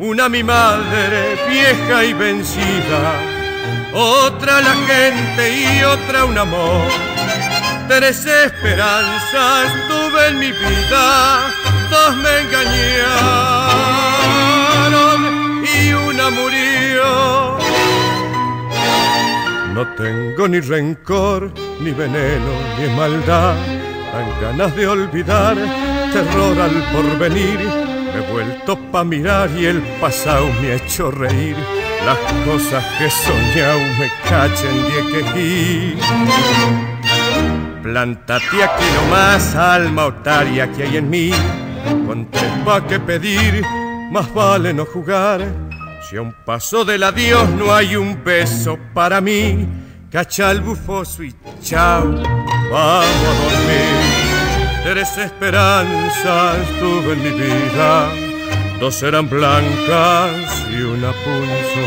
Una 0.00 0.28
mi 0.28 0.42
madre 0.42 1.38
vieja 1.48 2.04
y 2.04 2.14
vencida, 2.14 3.12
otra 3.94 4.60
la 4.60 4.74
gente 4.74 5.54
y 5.54 5.84
otra 5.84 6.24
un 6.24 6.36
amor. 6.36 6.88
Tres 7.86 8.26
esperanzas 8.26 9.72
tuve 9.88 10.26
en 10.30 10.38
mi 10.40 10.50
vida, 10.50 11.42
dos 11.90 12.16
me 12.16 12.40
engañaron 12.40 14.19
y 16.10 16.14
una 16.14 16.30
murió. 16.30 17.58
No 19.74 19.86
tengo 19.96 20.48
ni 20.48 20.60
rencor, 20.60 21.52
ni 21.80 21.92
veneno, 21.92 22.52
ni 22.78 22.94
maldad, 22.96 23.54
dan 24.12 24.40
ganas 24.40 24.76
de 24.76 24.86
olvidar, 24.86 25.56
terror 26.12 26.60
al 26.60 26.82
porvenir. 26.92 27.58
Me 28.12 28.24
he 28.24 28.32
vuelto 28.32 28.76
pa' 28.90 29.04
mirar 29.04 29.50
y 29.56 29.66
el 29.66 29.80
pasado 30.00 30.48
me 30.60 30.72
ha 30.72 30.74
hecho 30.74 31.10
reír. 31.10 31.56
Las 32.04 32.18
cosas 32.44 32.84
que 32.98 33.08
soñado 33.10 33.80
me 33.98 34.10
cachen 34.28 34.76
de 34.82 35.12
quejí. 35.12 35.96
Plántate 37.82 38.64
aquí 38.64 38.84
nomás, 38.96 39.54
alma 39.54 40.06
otaria 40.06 40.70
que 40.72 40.82
hay 40.82 40.96
en 40.96 41.08
mí. 41.08 41.30
Con 42.06 42.30
tres 42.30 42.52
pa' 42.64 42.86
que 42.86 42.98
pedir, 42.98 43.64
más 44.10 44.32
vale 44.34 44.74
no 44.74 44.84
jugar. 44.84 45.69
Si 46.10 46.16
a 46.16 46.22
un 46.22 46.32
paso 46.32 46.84
del 46.84 47.04
adiós 47.04 47.48
no 47.50 47.72
hay 47.72 47.94
un 47.94 48.24
beso 48.24 48.76
para 48.92 49.20
mí, 49.20 49.64
cacha 50.10 50.50
el 50.50 50.60
bufoso 50.60 51.22
y 51.22 51.32
chao, 51.62 52.02
vamos 52.04 53.06
a 53.06 53.34
dormir. 53.44 54.82
Tres 54.82 55.16
esperanzas 55.18 56.66
tuve 56.80 57.12
en 57.12 57.22
mi 57.22 57.30
vida, 57.30 58.10
dos 58.80 59.00
eran 59.04 59.30
blancas 59.30 60.66
y 60.68 60.82
una 60.82 61.12
punzo. 61.12 61.86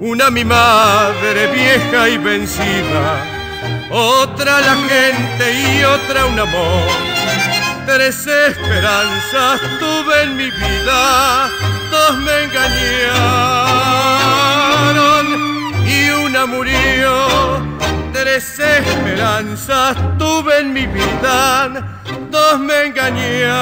Una 0.00 0.28
mi 0.28 0.44
madre 0.44 1.52
vieja 1.52 2.08
y 2.08 2.18
vencida, 2.18 3.24
otra 3.92 4.60
la 4.60 4.74
gente 4.88 5.52
y 5.52 5.84
otra 5.84 6.26
un 6.26 6.40
amor. 6.40 7.53
Tres 7.86 8.26
esperanzas 8.26 9.60
tuve 9.78 10.22
en 10.22 10.36
mi 10.36 10.50
vida, 10.50 11.50
dos 11.90 12.16
me 12.18 12.44
engañaron 12.44 13.06
y 15.86 16.08
una 16.10 16.46
murió. 16.46 17.26
Tres 18.12 18.58
esperanzas 18.58 19.96
tuve 20.18 20.60
en 20.60 20.72
mi 20.72 20.86
vida, 20.86 22.00
dos 22.30 22.58
me 22.58 22.86
engañaron 22.86 23.54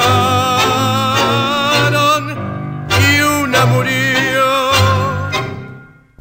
y 2.88 3.20
una 3.20 3.66
murió. 3.66 4.02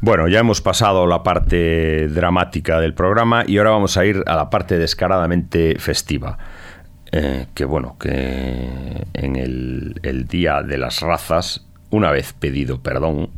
Bueno, 0.00 0.26
ya 0.26 0.40
hemos 0.40 0.60
pasado 0.60 1.06
la 1.06 1.22
parte 1.22 2.08
dramática 2.08 2.80
del 2.80 2.92
programa 2.94 3.44
y 3.46 3.58
ahora 3.58 3.70
vamos 3.70 3.96
a 3.96 4.04
ir 4.04 4.24
a 4.26 4.34
la 4.34 4.50
parte 4.50 4.76
descaradamente 4.76 5.76
festiva. 5.78 6.36
Eh, 7.14 7.46
que 7.54 7.66
bueno, 7.66 7.96
que 8.00 9.04
en 9.12 9.36
el, 9.36 10.26
Día 10.28 10.62
de 10.62 10.78
las 10.78 11.00
Razas, 11.00 11.66
una 11.90 12.10
vez 12.10 12.32
pedido 12.32 12.80
perdón, 12.80 13.28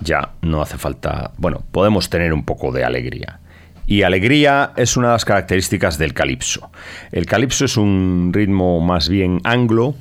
ya 0.00 0.32
no 0.42 0.60
hace 0.60 0.76
falta, 0.76 1.32
bueno, 1.38 1.62
podemos 1.70 2.10
tener 2.10 2.34
un 2.34 2.44
poco 2.44 2.70
de 2.70 2.84
alegría. 2.84 3.40
Y 3.86 4.02
alegría 4.02 4.72
es 4.76 4.96
una 4.98 5.08
de 5.08 5.12
las 5.14 5.24
características 5.24 5.96
del 5.96 6.12
calipso. 6.12 6.70
El 7.12 7.24
calipso 7.24 7.64
es 7.64 7.78
un 7.78 8.30
ritmo 8.32 8.80
más 8.80 9.08
bien 9.08 9.40
anglo, 9.44 9.94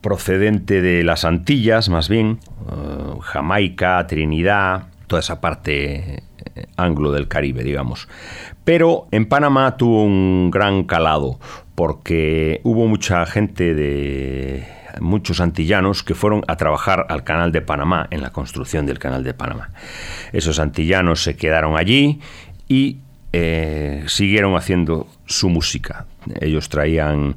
procedente 0.00 0.80
de 0.80 1.04
las 1.04 1.24
Antillas, 1.24 1.90
más 1.90 2.08
bien, 2.08 2.40
eh, 2.70 3.18
Jamaica, 3.20 4.06
Trinidad, 4.06 4.86
toda 5.06 5.20
esa 5.20 5.40
parte 5.42 6.22
eh, 6.54 6.66
anglo 6.76 7.12
del 7.12 7.28
Caribe, 7.28 7.62
digamos. 7.62 8.08
Pero 8.64 9.08
en 9.10 9.26
Panamá 9.26 9.76
tuvo 9.76 10.04
un 10.04 10.50
gran 10.50 10.84
calado, 10.84 11.38
porque 11.86 12.60
hubo 12.62 12.86
mucha 12.86 13.26
gente 13.26 13.74
de 13.74 14.64
muchos 15.00 15.40
antillanos 15.40 16.04
que 16.04 16.14
fueron 16.14 16.44
a 16.46 16.54
trabajar 16.54 17.06
al 17.08 17.24
canal 17.24 17.50
de 17.50 17.60
Panamá, 17.60 18.06
en 18.12 18.22
la 18.22 18.30
construcción 18.30 18.86
del 18.86 19.00
canal 19.00 19.24
de 19.24 19.34
Panamá. 19.34 19.70
Esos 20.32 20.60
antillanos 20.60 21.24
se 21.24 21.34
quedaron 21.34 21.76
allí 21.76 22.20
y 22.68 22.98
eh, 23.32 24.04
siguieron 24.06 24.54
haciendo 24.54 25.08
su 25.26 25.48
música. 25.48 26.06
Ellos 26.40 26.68
traían 26.68 27.34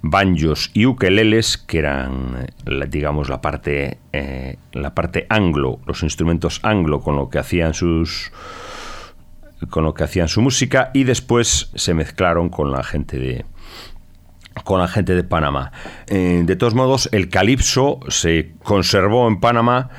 banjos 0.00 0.70
y 0.72 0.86
ukeleles, 0.86 1.58
que 1.58 1.80
eran, 1.80 2.46
la- 2.64 2.86
digamos, 2.86 3.28
la 3.28 3.42
parte, 3.42 3.98
eh, 4.14 4.56
la 4.72 4.94
parte 4.94 5.26
anglo, 5.28 5.80
los 5.84 6.02
instrumentos 6.02 6.60
anglo 6.62 7.00
con 7.02 7.16
lo 7.16 7.28
que 7.28 7.38
hacían 7.38 7.74
sus 7.74 8.32
con 9.70 9.84
lo 9.84 9.94
que 9.94 10.02
hacían 10.02 10.26
su 10.26 10.40
música 10.42 10.90
y 10.92 11.04
después 11.04 11.70
se 11.76 11.94
mezclaron 11.94 12.48
con 12.48 12.72
la 12.72 12.82
gente 12.82 13.16
de 13.18 13.44
con 14.64 14.80
la 14.80 14.88
gente 14.88 15.14
de 15.14 15.24
Panamá. 15.24 15.72
Eh, 16.08 16.42
de 16.44 16.56
todos 16.56 16.74
modos, 16.74 17.08
el 17.12 17.28
calipso 17.28 18.00
se 18.08 18.52
conservó 18.62 19.28
en 19.28 19.40
Panamá, 19.40 19.90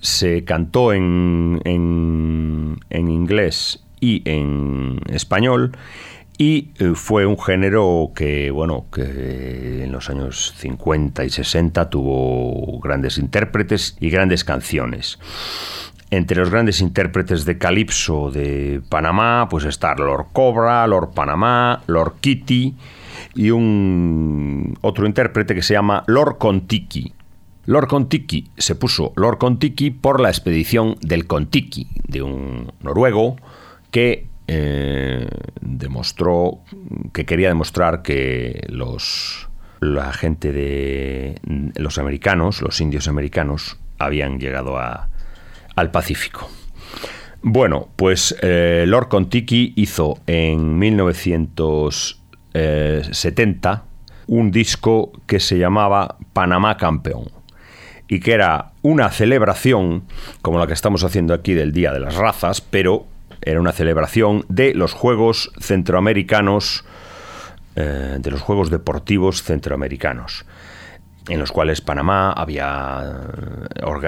se 0.00 0.44
cantó 0.44 0.92
en, 0.92 1.60
en, 1.64 2.80
en 2.90 3.08
inglés 3.08 3.84
y 4.00 4.22
en 4.28 5.00
español 5.08 5.72
y 6.38 6.70
eh, 6.78 6.92
fue 6.94 7.26
un 7.26 7.38
género 7.38 8.10
que, 8.14 8.50
bueno, 8.50 8.86
que 8.92 9.84
en 9.84 9.92
los 9.92 10.10
años 10.10 10.54
50 10.56 11.24
y 11.24 11.30
60 11.30 11.90
tuvo 11.90 12.80
grandes 12.80 13.18
intérpretes 13.18 13.96
y 14.00 14.10
grandes 14.10 14.42
canciones. 14.42 15.18
Entre 16.10 16.36
los 16.36 16.50
grandes 16.50 16.80
intérpretes 16.80 17.44
de 17.44 17.58
calipso 17.58 18.30
de 18.30 18.82
Panamá, 18.88 19.46
pues 19.48 19.64
está 19.64 19.94
Lord 19.94 20.26
Cobra, 20.32 20.86
Lord 20.86 21.12
Panamá, 21.14 21.82
Lord 21.86 22.14
Kitty, 22.20 22.74
y 23.34 23.50
un 23.50 24.76
otro 24.80 25.06
intérprete 25.06 25.54
que 25.54 25.62
se 25.62 25.74
llama 25.74 26.04
Lord 26.06 26.38
Contiki. 26.38 27.12
Lord 27.66 27.88
Contiki 27.88 28.50
se 28.56 28.74
puso 28.74 29.12
Lord 29.16 29.38
Contiki 29.38 29.90
por 29.90 30.20
la 30.20 30.28
expedición 30.28 30.96
del 31.00 31.26
Contiki, 31.26 31.86
de 32.08 32.22
un 32.22 32.72
noruego 32.80 33.36
que 33.90 34.26
eh, 34.48 35.28
demostró 35.60 36.60
que 37.12 37.24
quería 37.24 37.48
demostrar 37.48 38.02
que 38.02 38.66
los 38.68 39.48
la 39.80 40.12
gente 40.12 40.52
de 40.52 41.40
los 41.76 41.98
americanos, 41.98 42.62
los 42.62 42.80
indios 42.80 43.08
americanos, 43.08 43.78
habían 43.98 44.38
llegado 44.38 44.78
a, 44.78 45.08
al 45.74 45.90
Pacífico. 45.90 46.48
Bueno, 47.42 47.88
pues 47.96 48.36
eh, 48.42 48.84
Lord 48.86 49.08
Contiki 49.08 49.72
hizo 49.76 50.18
en 50.28 50.78
1970 52.54 53.84
un 54.26 54.50
disco 54.50 55.12
que 55.26 55.40
se 55.40 55.58
llamaba 55.58 56.16
Panamá 56.32 56.76
Campeón 56.76 57.30
y 58.08 58.20
que 58.20 58.32
era 58.32 58.72
una 58.82 59.10
celebración 59.10 60.04
como 60.42 60.58
la 60.58 60.66
que 60.66 60.72
estamos 60.72 61.04
haciendo 61.04 61.34
aquí 61.34 61.54
del 61.54 61.72
Día 61.72 61.92
de 61.92 62.00
las 62.00 62.14
Razas, 62.14 62.60
pero 62.60 63.06
era 63.40 63.60
una 63.60 63.72
celebración 63.72 64.44
de 64.48 64.74
los 64.74 64.92
Juegos 64.92 65.50
Centroamericanos, 65.60 66.84
eh, 67.76 68.16
de 68.18 68.30
los 68.30 68.40
Juegos 68.40 68.70
Deportivos 68.70 69.42
Centroamericanos 69.42 70.44
en 71.28 71.38
los 71.38 71.52
cuales 71.52 71.80
Panamá 71.80 72.32
había 72.32 73.20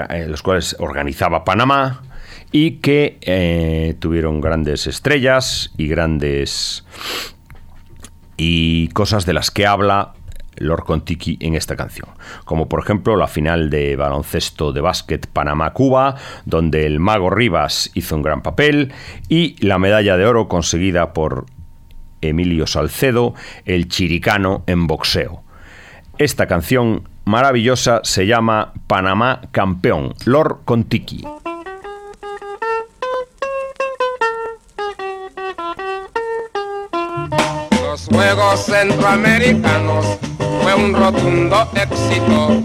en 0.09 0.31
los 0.31 0.41
cuales 0.41 0.75
organizaba 0.79 1.45
Panamá 1.45 2.03
y 2.51 2.79
que 2.79 3.17
eh, 3.21 3.95
tuvieron 3.99 4.41
grandes 4.41 4.85
estrellas 4.87 5.71
y 5.77 5.87
grandes 5.87 6.83
y 8.37 8.89
cosas 8.89 9.25
de 9.25 9.33
las 9.33 9.51
que 9.51 9.65
habla 9.65 10.13
Lord 10.57 10.85
Contiki 10.85 11.37
en 11.41 11.55
esta 11.55 11.75
canción, 11.75 12.09
como 12.45 12.67
por 12.67 12.81
ejemplo 12.81 13.15
la 13.15 13.27
final 13.27 13.69
de 13.69 13.95
baloncesto 13.95 14.71
de 14.71 14.81
básquet 14.81 15.27
Panamá-Cuba, 15.27 16.15
donde 16.45 16.85
el 16.85 16.99
mago 16.99 17.29
Rivas 17.29 17.91
hizo 17.93 18.15
un 18.15 18.21
gran 18.21 18.41
papel, 18.41 18.93
y 19.29 19.55
la 19.65 19.79
medalla 19.79 20.17
de 20.17 20.25
oro 20.25 20.47
conseguida 20.47 21.13
por 21.13 21.45
Emilio 22.21 22.67
Salcedo, 22.67 23.33
el 23.65 23.87
chiricano 23.87 24.63
en 24.67 24.87
boxeo. 24.87 25.43
Esta 26.17 26.47
canción 26.47 27.09
maravillosa 27.25 28.01
se 28.03 28.25
llama 28.25 28.73
Panamá 28.87 29.41
Campeón, 29.51 30.13
Lord 30.25 30.59
Contiki. 30.65 31.25
Juegos 38.15 38.67
Centroamericanos 38.67 40.05
fue 40.63 40.73
un 40.73 40.93
rotundo 40.93 41.69
éxito. 41.75 42.63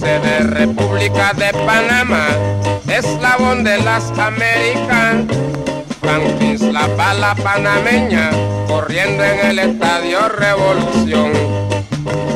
Sede 0.00 0.40
República 0.40 1.32
de 1.32 1.52
Panamá, 1.64 2.26
eslabón 2.88 3.62
de 3.62 3.78
las 3.78 4.10
Américas. 4.18 5.26
Frankins 6.00 6.60
la 6.62 6.88
bala 6.88 7.36
panameña, 7.36 8.30
corriendo 8.66 9.22
en 9.22 9.46
el 9.46 9.58
estadio 9.60 10.28
Revolución. 10.28 11.32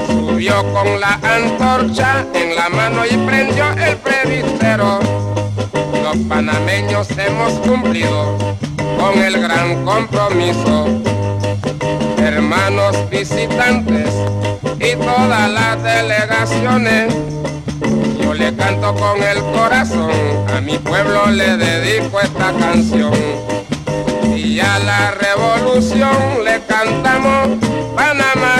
Subió 0.06 0.62
con 0.72 1.00
la 1.00 1.18
antorcha 1.20 2.24
en 2.34 2.54
la 2.54 2.68
mano 2.68 3.04
y 3.04 3.16
prendió 3.16 3.64
el 3.72 3.96
presbítero. 3.96 5.00
Los 6.04 6.16
panameños 6.28 7.08
hemos 7.18 7.54
cumplido 7.66 8.38
con 8.96 9.18
el 9.18 9.40
gran 9.42 9.84
compromiso 9.84 11.07
hermanos 12.28 12.94
visitantes 13.10 14.12
y 14.78 14.96
todas 14.96 15.50
las 15.50 15.82
delegaciones. 15.82 17.14
Yo 18.20 18.34
le 18.34 18.54
canto 18.54 18.94
con 18.94 19.22
el 19.22 19.38
corazón, 19.56 20.10
a 20.54 20.60
mi 20.60 20.78
pueblo 20.78 21.26
le 21.30 21.56
dedico 21.56 22.20
esta 22.20 22.52
canción. 22.52 23.14
Y 24.36 24.60
a 24.60 24.78
la 24.78 25.12
revolución 25.12 26.44
le 26.44 26.60
cantamos 26.66 27.48
Panamá 27.96 28.57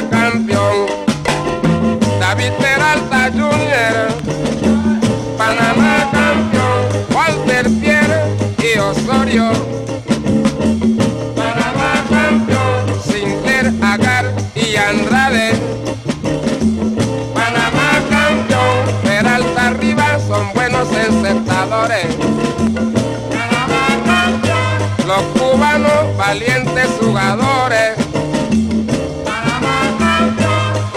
Los 25.07 25.23
cubanos 25.39 26.17
valientes 26.17 26.89
jugadores. 27.01 27.97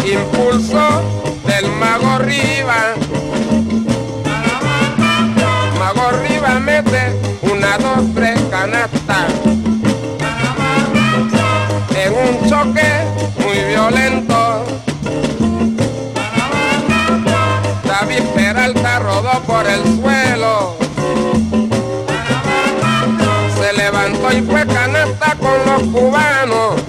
Impulso 0.04 1.02
del 1.46 1.72
Mago 1.74 2.17
Rivas. 2.17 2.98
Mago 5.78 6.12
Riva 6.24 6.60
mete 6.60 7.13
una, 7.44 7.78
dos, 7.78 8.13
tres 8.15 8.39
canastas 8.50 9.32
en 11.96 12.13
un 12.13 12.50
choque 12.50 12.89
muy 13.38 13.58
violento. 13.70 14.65
David 17.84 18.24
Peralta 18.36 19.00
rodó 19.00 19.39
por 19.46 19.67
el 19.67 19.84
suelo. 20.02 20.21
Los 25.66 25.84
cubanos. 25.84 26.81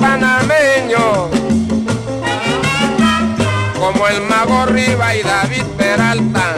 Panameños 0.00 1.30
como 3.78 4.06
el 4.08 4.20
Mago 4.22 4.66
Riva 4.66 5.14
y 5.14 5.22
David 5.22 5.64
Peralta. 5.76 6.54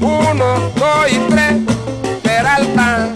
Uno, 0.00 0.70
dos 0.76 1.10
y 1.10 1.18
tres, 1.30 1.54
Peralta. 2.22 3.08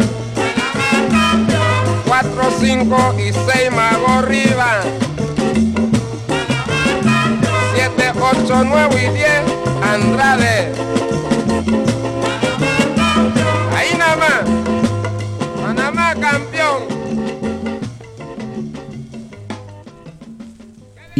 Cuatro, 2.06 2.50
cinco 2.60 3.14
y 3.18 3.32
seis, 3.32 3.70
Mago 3.70 4.22
Riva. 4.22 4.80
Siete, 7.74 8.12
ocho, 8.18 8.64
nueve 8.64 9.08
y 9.10 9.14
diez, 9.14 9.42
Andrade. 9.82 10.89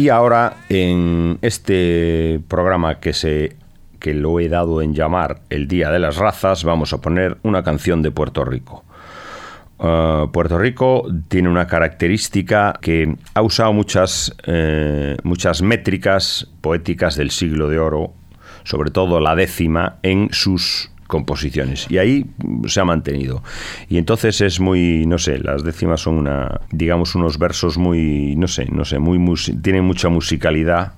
Y 0.01 0.09
ahora 0.09 0.55
en 0.67 1.37
este 1.43 2.41
programa 2.47 2.99
que 2.99 3.13
se 3.13 3.55
que 3.99 4.15
lo 4.15 4.39
he 4.39 4.49
dado 4.49 4.81
en 4.81 4.95
llamar 4.95 5.41
el 5.51 5.67
Día 5.67 5.91
de 5.91 5.99
las 5.99 6.17
Razas, 6.17 6.63
vamos 6.63 6.91
a 6.91 7.01
poner 7.01 7.37
una 7.43 7.61
canción 7.61 8.01
de 8.01 8.09
Puerto 8.09 8.43
Rico. 8.43 8.83
Uh, 9.77 10.31
Puerto 10.31 10.57
Rico 10.57 11.05
tiene 11.27 11.49
una 11.49 11.67
característica 11.67 12.73
que 12.81 13.15
ha 13.35 13.43
usado 13.43 13.73
muchas, 13.73 14.35
eh, 14.47 15.17
muchas 15.21 15.61
métricas 15.61 16.47
poéticas 16.61 17.15
del 17.15 17.29
siglo 17.29 17.69
de 17.69 17.77
oro, 17.77 18.11
sobre 18.63 18.89
todo 18.89 19.19
la 19.19 19.35
décima, 19.35 19.97
en 20.01 20.29
sus 20.31 20.90
composiciones 21.11 21.87
y 21.89 21.97
ahí 21.97 22.25
se 22.67 22.79
ha 22.79 22.85
mantenido 22.85 23.43
y 23.89 23.97
entonces 23.97 24.39
es 24.39 24.61
muy 24.61 25.05
no 25.05 25.17
sé 25.17 25.39
las 25.39 25.61
décimas 25.61 25.99
son 25.99 26.17
una 26.17 26.61
digamos 26.71 27.15
unos 27.15 27.37
versos 27.37 27.77
muy 27.77 28.35
no 28.37 28.47
sé 28.47 28.65
no 28.71 28.85
sé 28.85 28.97
muy 28.97 29.19
tienen 29.61 29.83
mucha 29.83 30.07
musicalidad 30.07 30.93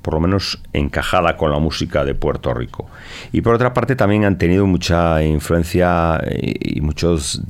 por 0.00 0.14
lo 0.14 0.20
menos 0.20 0.62
encajada 0.72 1.36
con 1.36 1.50
la 1.50 1.58
música 1.58 2.06
de 2.06 2.14
Puerto 2.14 2.54
Rico. 2.54 2.88
Y 3.32 3.42
por 3.42 3.54
otra 3.54 3.74
parte 3.74 3.96
también 3.96 4.24
han 4.24 4.38
tenido 4.38 4.64
mucha 4.66 5.22
influencia 5.22 6.18
y 6.30 6.80
muchos 6.80 7.42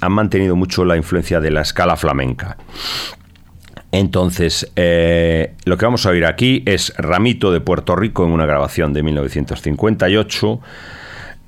han 0.00 0.12
mantenido 0.12 0.56
mucho 0.56 0.86
la 0.86 0.96
influencia 0.96 1.40
de 1.40 1.50
la 1.50 1.60
escala 1.60 1.96
flamenca. 1.96 2.56
Entonces, 3.92 4.72
eh, 4.76 5.54
lo 5.66 5.76
que 5.76 5.84
vamos 5.84 6.06
a 6.06 6.08
oír 6.08 6.24
aquí 6.24 6.62
es 6.66 6.94
Ramito 6.96 7.52
de 7.52 7.60
Puerto 7.60 7.94
Rico 7.94 8.24
en 8.24 8.32
una 8.32 8.46
grabación 8.46 8.94
de 8.94 9.02
1958 9.02 10.60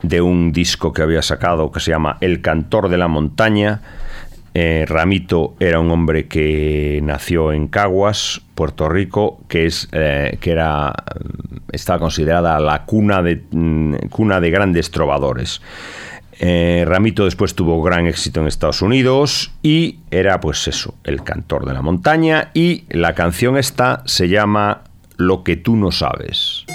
de 0.03 0.21
un 0.21 0.53
disco 0.53 0.93
que 0.93 1.03
había 1.03 1.23
sacado 1.23 1.71
que 1.71 1.81
se 1.81 1.91
llama 1.91 2.19
El 2.21 2.41
Cantor 2.41 2.89
de 2.89 2.99
la 2.99 3.09
Montaña. 3.09 3.81
Eh, 4.55 4.87
Ramito 4.89 5.55
era 5.61 5.81
un 5.81 5.91
hombre 5.91 6.29
que 6.29 7.01
nació 7.03 7.53
en 7.53 7.69
Caguas, 7.69 8.41
Puerto 8.55 8.89
Rico, 8.89 9.41
que 9.49 9.67
es 9.67 9.89
eh, 9.93 10.39
que 10.41 10.51
era 10.51 10.95
estaba 11.73 11.99
considerada 11.99 12.59
la 12.61 12.85
cuna 12.85 13.23
de 13.23 13.45
mm, 13.51 14.09
cuna 14.09 14.41
de 14.41 14.51
grandes 14.51 14.91
trovadores. 14.91 15.61
Eh, 16.39 16.85
Ramito 16.87 17.25
después 17.25 17.55
tuvo 17.55 17.83
gran 17.83 18.07
éxito 18.07 18.41
en 18.41 18.47
Estados 18.47 18.83
Unidos 18.83 19.53
y 19.63 20.01
era 20.11 20.41
pues 20.41 20.69
eso, 20.69 20.95
el 21.05 21.23
cantor 21.23 21.65
de 21.65 21.73
la 21.73 21.83
montaña 21.83 22.51
y 22.53 22.85
la 22.91 23.15
canción 23.15 23.57
esta 23.57 24.03
se 24.05 24.29
llama 24.29 24.83
Lo 25.17 25.45
que 25.45 25.57
tú 25.57 25.77
no 25.77 25.93
sabes. 25.93 26.67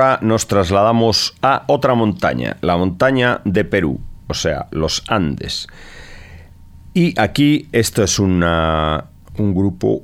Ahora 0.00 0.18
nos 0.22 0.46
trasladamos 0.46 1.34
a 1.42 1.64
otra 1.66 1.94
montaña, 1.94 2.56
la 2.60 2.76
montaña 2.76 3.40
de 3.44 3.64
Perú, 3.64 4.00
o 4.28 4.34
sea, 4.34 4.66
los 4.70 5.04
Andes. 5.08 5.66
Y 6.94 7.18
aquí 7.20 7.68
esto 7.72 8.02
es 8.02 8.18
un 8.18 8.40
grupo 9.36 10.02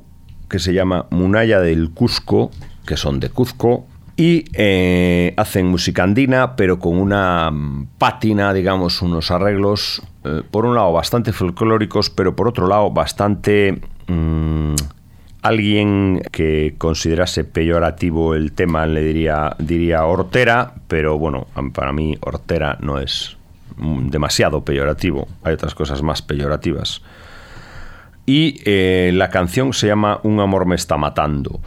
que 0.49 0.59
se 0.59 0.73
llama 0.73 1.07
Munaya 1.11 1.61
del 1.61 1.91
Cusco, 1.91 2.51
que 2.87 2.97
son 2.97 3.21
de 3.21 3.31
Cuzco, 3.31 3.87
y 4.17 4.45
eh, 4.55 5.35
hacen 5.37 5.67
música 5.67 6.03
andina, 6.03 6.57
pero 6.57 6.79
con 6.79 6.97
una 6.97 7.51
pátina, 7.99 8.53
digamos, 8.53 9.03
unos 9.03 9.31
arreglos, 9.31 10.03
eh, 10.25 10.43
por 10.51 10.65
un 10.65 10.75
lado 10.75 10.93
bastante 10.93 11.33
folclóricos, 11.33 12.11
pero 12.11 12.37
por 12.37 12.49
otro 12.49 12.67
lado 12.67 12.91
bastante... 12.91 13.81
Mm, 14.07 14.75
alguien 15.47 16.23
que 16.33 16.75
considerase 16.79 17.45
peyorativo 17.45 18.35
el 18.35 18.53
tema 18.53 18.87
le 18.87 19.03
diría, 19.03 19.55
diría 19.59 20.05
hortera, 20.05 20.75
pero 20.89 21.19
bueno, 21.19 21.47
para 21.73 21.93
mí 21.93 22.17
hortera 22.21 22.77
no 22.81 22.99
es 22.99 23.37
demasiado 23.77 24.65
peyorativo. 24.65 25.29
Hay 25.43 25.55
otras 25.55 25.75
cosas 25.75 26.03
más 26.03 26.23
peyorativas. 26.23 27.03
Y 28.25 28.61
eh, 28.65 29.13
la 29.15 29.31
canción 29.31 29.73
se 29.73 29.87
llama 29.87 30.21
Un 30.25 30.41
amor 30.41 30.67
me 30.67 30.75
está 30.75 30.97
matando. 30.97 31.61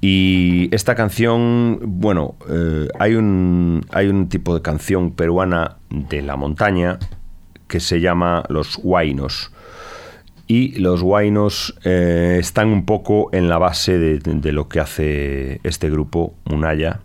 Y 0.00 0.68
esta 0.72 0.94
canción, 0.94 1.80
bueno, 1.82 2.36
eh, 2.48 2.88
hay, 2.98 3.14
un, 3.14 3.84
hay 3.90 4.06
un 4.06 4.28
tipo 4.28 4.54
de 4.54 4.62
canción 4.62 5.12
peruana 5.12 5.78
de 5.90 6.22
la 6.22 6.36
montaña 6.36 6.98
que 7.66 7.80
se 7.80 8.00
llama 8.00 8.44
Los 8.48 8.78
Huaynos 8.80 9.50
y 10.46 10.78
los 10.78 11.02
guainos 11.02 11.76
eh, 11.84 12.38
están 12.40 12.68
un 12.68 12.84
poco 12.84 13.30
en 13.32 13.48
la 13.48 13.58
base 13.58 13.98
de, 13.98 14.52
lo 14.52 14.68
que 14.68 14.80
hace 14.80 15.60
este 15.64 15.90
grupo, 15.90 16.34
Munaya. 16.44 17.00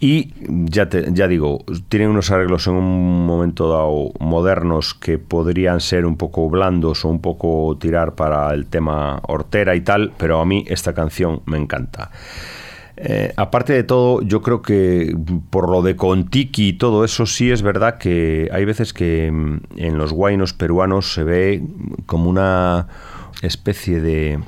Y 0.00 0.32
ya, 0.46 0.88
ya 0.90 1.28
digo, 1.28 1.64
tienen 1.88 2.10
unos 2.10 2.30
arreglos 2.30 2.66
en 2.66 2.74
un 2.74 3.26
momento 3.26 3.70
dado 3.70 4.12
modernos 4.20 4.92
que 4.92 5.18
podrían 5.18 5.80
ser 5.80 6.04
un 6.04 6.16
poco 6.16 6.50
blandos 6.50 7.04
o 7.04 7.08
un 7.08 7.20
poco 7.20 7.76
tirar 7.78 8.14
para 8.14 8.52
el 8.52 8.66
tema 8.66 9.20
hortera 9.26 9.74
y 9.76 9.80
tal, 9.80 10.12
pero 10.18 10.40
a 10.40 10.44
mí 10.44 10.64
esta 10.68 10.92
canción 10.92 11.42
me 11.46 11.56
encanta. 11.56 12.10
Eh, 12.96 13.32
aparte 13.36 13.72
de 13.72 13.82
todo, 13.82 14.22
yo 14.22 14.40
creo 14.40 14.62
que 14.62 15.16
por 15.50 15.68
lo 15.68 15.82
de 15.82 15.96
Contiki 15.96 16.68
y 16.68 16.72
todo 16.74 17.04
eso, 17.04 17.26
sí 17.26 17.50
es 17.50 17.62
verdad 17.62 17.98
que 17.98 18.48
hay 18.52 18.64
veces 18.64 18.92
que 18.92 19.30
mm, 19.32 19.60
en 19.76 19.98
los 19.98 20.12
guainos 20.12 20.52
peruanos 20.52 21.12
se 21.12 21.24
ve 21.24 21.62
como 22.06 22.30
una 22.30 22.86
especie 23.42 24.00
de, 24.00 24.38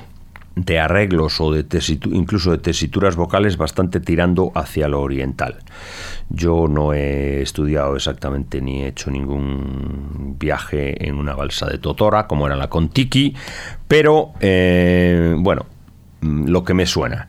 de 0.57 0.79
arreglos 0.79 1.41
o 1.41 1.53
de 1.53 1.67
incluso 2.13 2.51
de 2.51 2.59
tesituras 2.59 3.15
vocales 3.15 3.57
bastante 3.59 4.01
tirando 4.01 4.53
hacia 4.55 4.89
lo 4.89 5.03
oriental. 5.03 5.59
Yo 6.31 6.67
no 6.67 6.95
he 6.95 7.43
estudiado 7.43 7.95
exactamente 7.95 8.61
ni 8.61 8.83
he 8.83 8.89
hecho 8.89 9.11
ningún 9.11 10.37
viaje 10.39 11.07
en 11.07 11.17
una 11.17 11.35
balsa 11.35 11.67
de 11.67 11.79
Totora, 11.79 12.27
como 12.27 12.47
era 12.47 12.57
la 12.57 12.71
Contiki, 12.71 13.35
pero 13.87 14.33
eh, 14.41 15.35
bueno, 15.39 15.67
mm, 16.23 16.49
lo 16.49 16.65
que 16.65 16.75
me 16.75 16.87
suena. 16.87 17.29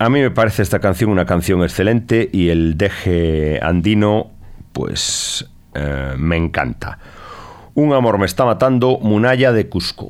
A 0.00 0.08
mí 0.10 0.20
me 0.20 0.30
parece 0.30 0.62
esta 0.62 0.78
canción 0.78 1.10
una 1.10 1.26
canción 1.26 1.62
excelente 1.64 2.30
y 2.32 2.50
el 2.50 2.76
deje 2.76 3.58
andino, 3.60 4.30
pues 4.72 5.50
eh, 5.74 6.14
me 6.16 6.36
encanta. 6.36 7.00
Un 7.74 7.92
amor 7.92 8.18
me 8.18 8.26
está 8.26 8.44
matando, 8.44 9.00
Munaya 9.00 9.50
de 9.52 9.68
Cusco. 9.68 10.08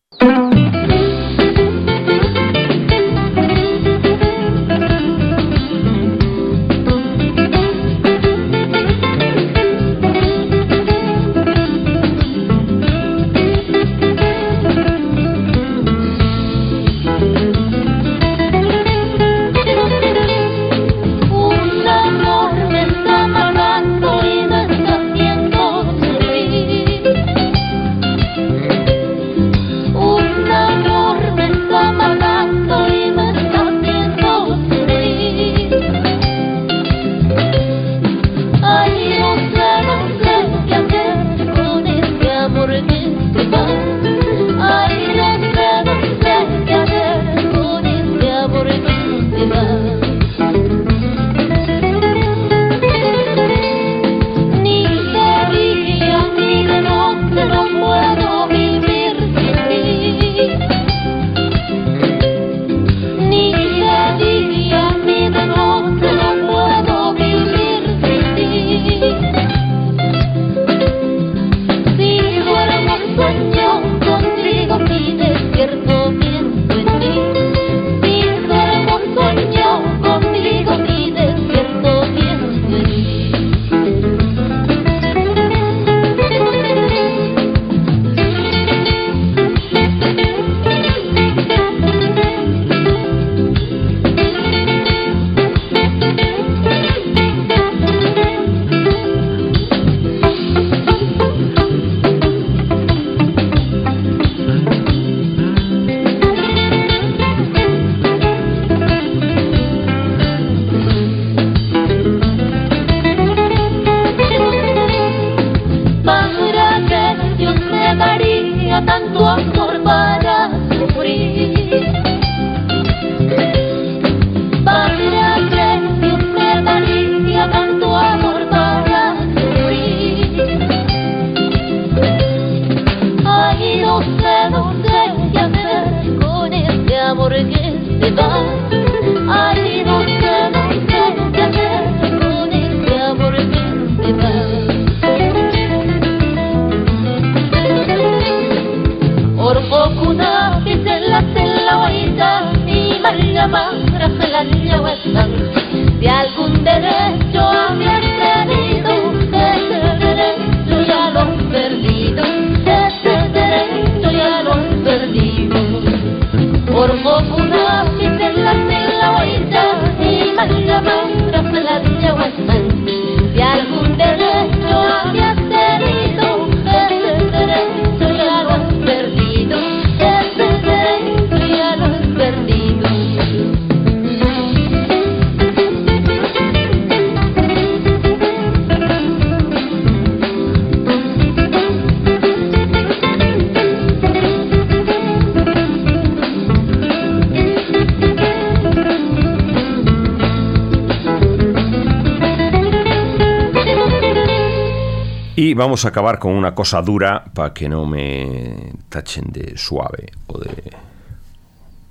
Vamos 205.58 205.84
a 205.84 205.88
acabar 205.88 206.18
con 206.18 206.32
una 206.32 206.54
cosa 206.54 206.80
dura 206.80 207.24
para 207.34 207.52
que 207.52 207.68
no 207.68 207.84
me 207.84 208.72
tachen 208.88 209.26
de 209.30 209.58
suave 209.58 210.12
o 210.28 210.38
de... 210.38 210.72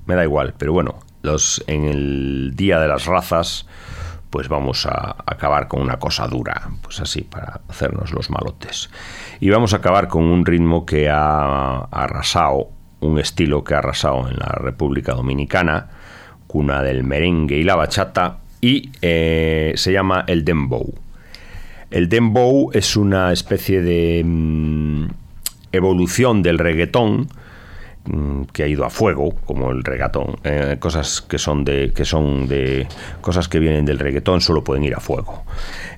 Me 0.06 0.16
da 0.16 0.24
igual, 0.24 0.56
pero 0.58 0.72
bueno, 0.72 0.96
los, 1.22 1.64
en 1.68 1.84
el 1.84 2.54
Día 2.56 2.80
de 2.80 2.88
las 2.88 3.06
Razas, 3.06 3.68
pues 4.30 4.48
vamos 4.48 4.86
a 4.86 5.18
acabar 5.26 5.68
con 5.68 5.82
una 5.82 6.00
cosa 6.00 6.28
dura, 6.28 6.70
pues 6.82 7.02
así, 7.02 7.22
para 7.22 7.60
hacernos 7.68 8.14
los 8.14 8.30
malotes. 8.30 8.90
Y 9.42 9.50
vamos 9.50 9.74
a 9.74 9.78
acabar 9.78 10.08
con 10.08 10.24
un 10.24 10.46
ritmo 10.46 10.86
que 10.86 11.10
ha 11.10 11.80
arrasado, 11.92 12.70
un 13.02 13.20
estilo 13.20 13.66
que 13.66 13.76
ha 13.76 13.80
arrasado 13.80 14.30
en 14.30 14.38
la 14.38 14.48
República 14.48 15.14
Dominicana, 15.14 15.90
cuna 16.48 16.82
del 16.82 17.04
merengue 17.04 17.58
y 17.58 17.64
la 17.64 17.76
bachata, 17.76 18.38
y 18.62 18.92
eh, 19.02 19.74
se 19.76 19.92
llama 19.92 20.24
el 20.26 20.46
dembow. 20.46 20.94
El 21.90 22.10
dembow 22.10 22.72
es 22.74 22.98
una 22.98 23.32
especie 23.32 23.82
de 23.82 24.22
mm, 24.26 25.08
evolución 25.72 26.44
del 26.44 26.60
reggaetón 26.60 27.28
que 28.54 28.64
ha 28.64 28.68
ido 28.68 28.86
a 28.86 28.90
fuego, 28.90 29.36
como 29.46 29.72
el 29.72 29.84
reggaetón. 29.84 30.38
Eh, 30.44 30.78
cosas 30.80 31.22
que 31.22 31.38
son 31.38 31.64
de 31.66 31.92
que 31.94 32.06
son 32.06 32.48
de 32.48 32.88
cosas 33.22 33.48
que 33.48 33.60
vienen 33.60 33.86
del 33.86 34.00
reggaetón 34.00 34.42
solo 34.42 34.64
pueden 34.64 34.84
ir 34.84 34.96
a 34.96 35.00
fuego. 35.00 35.44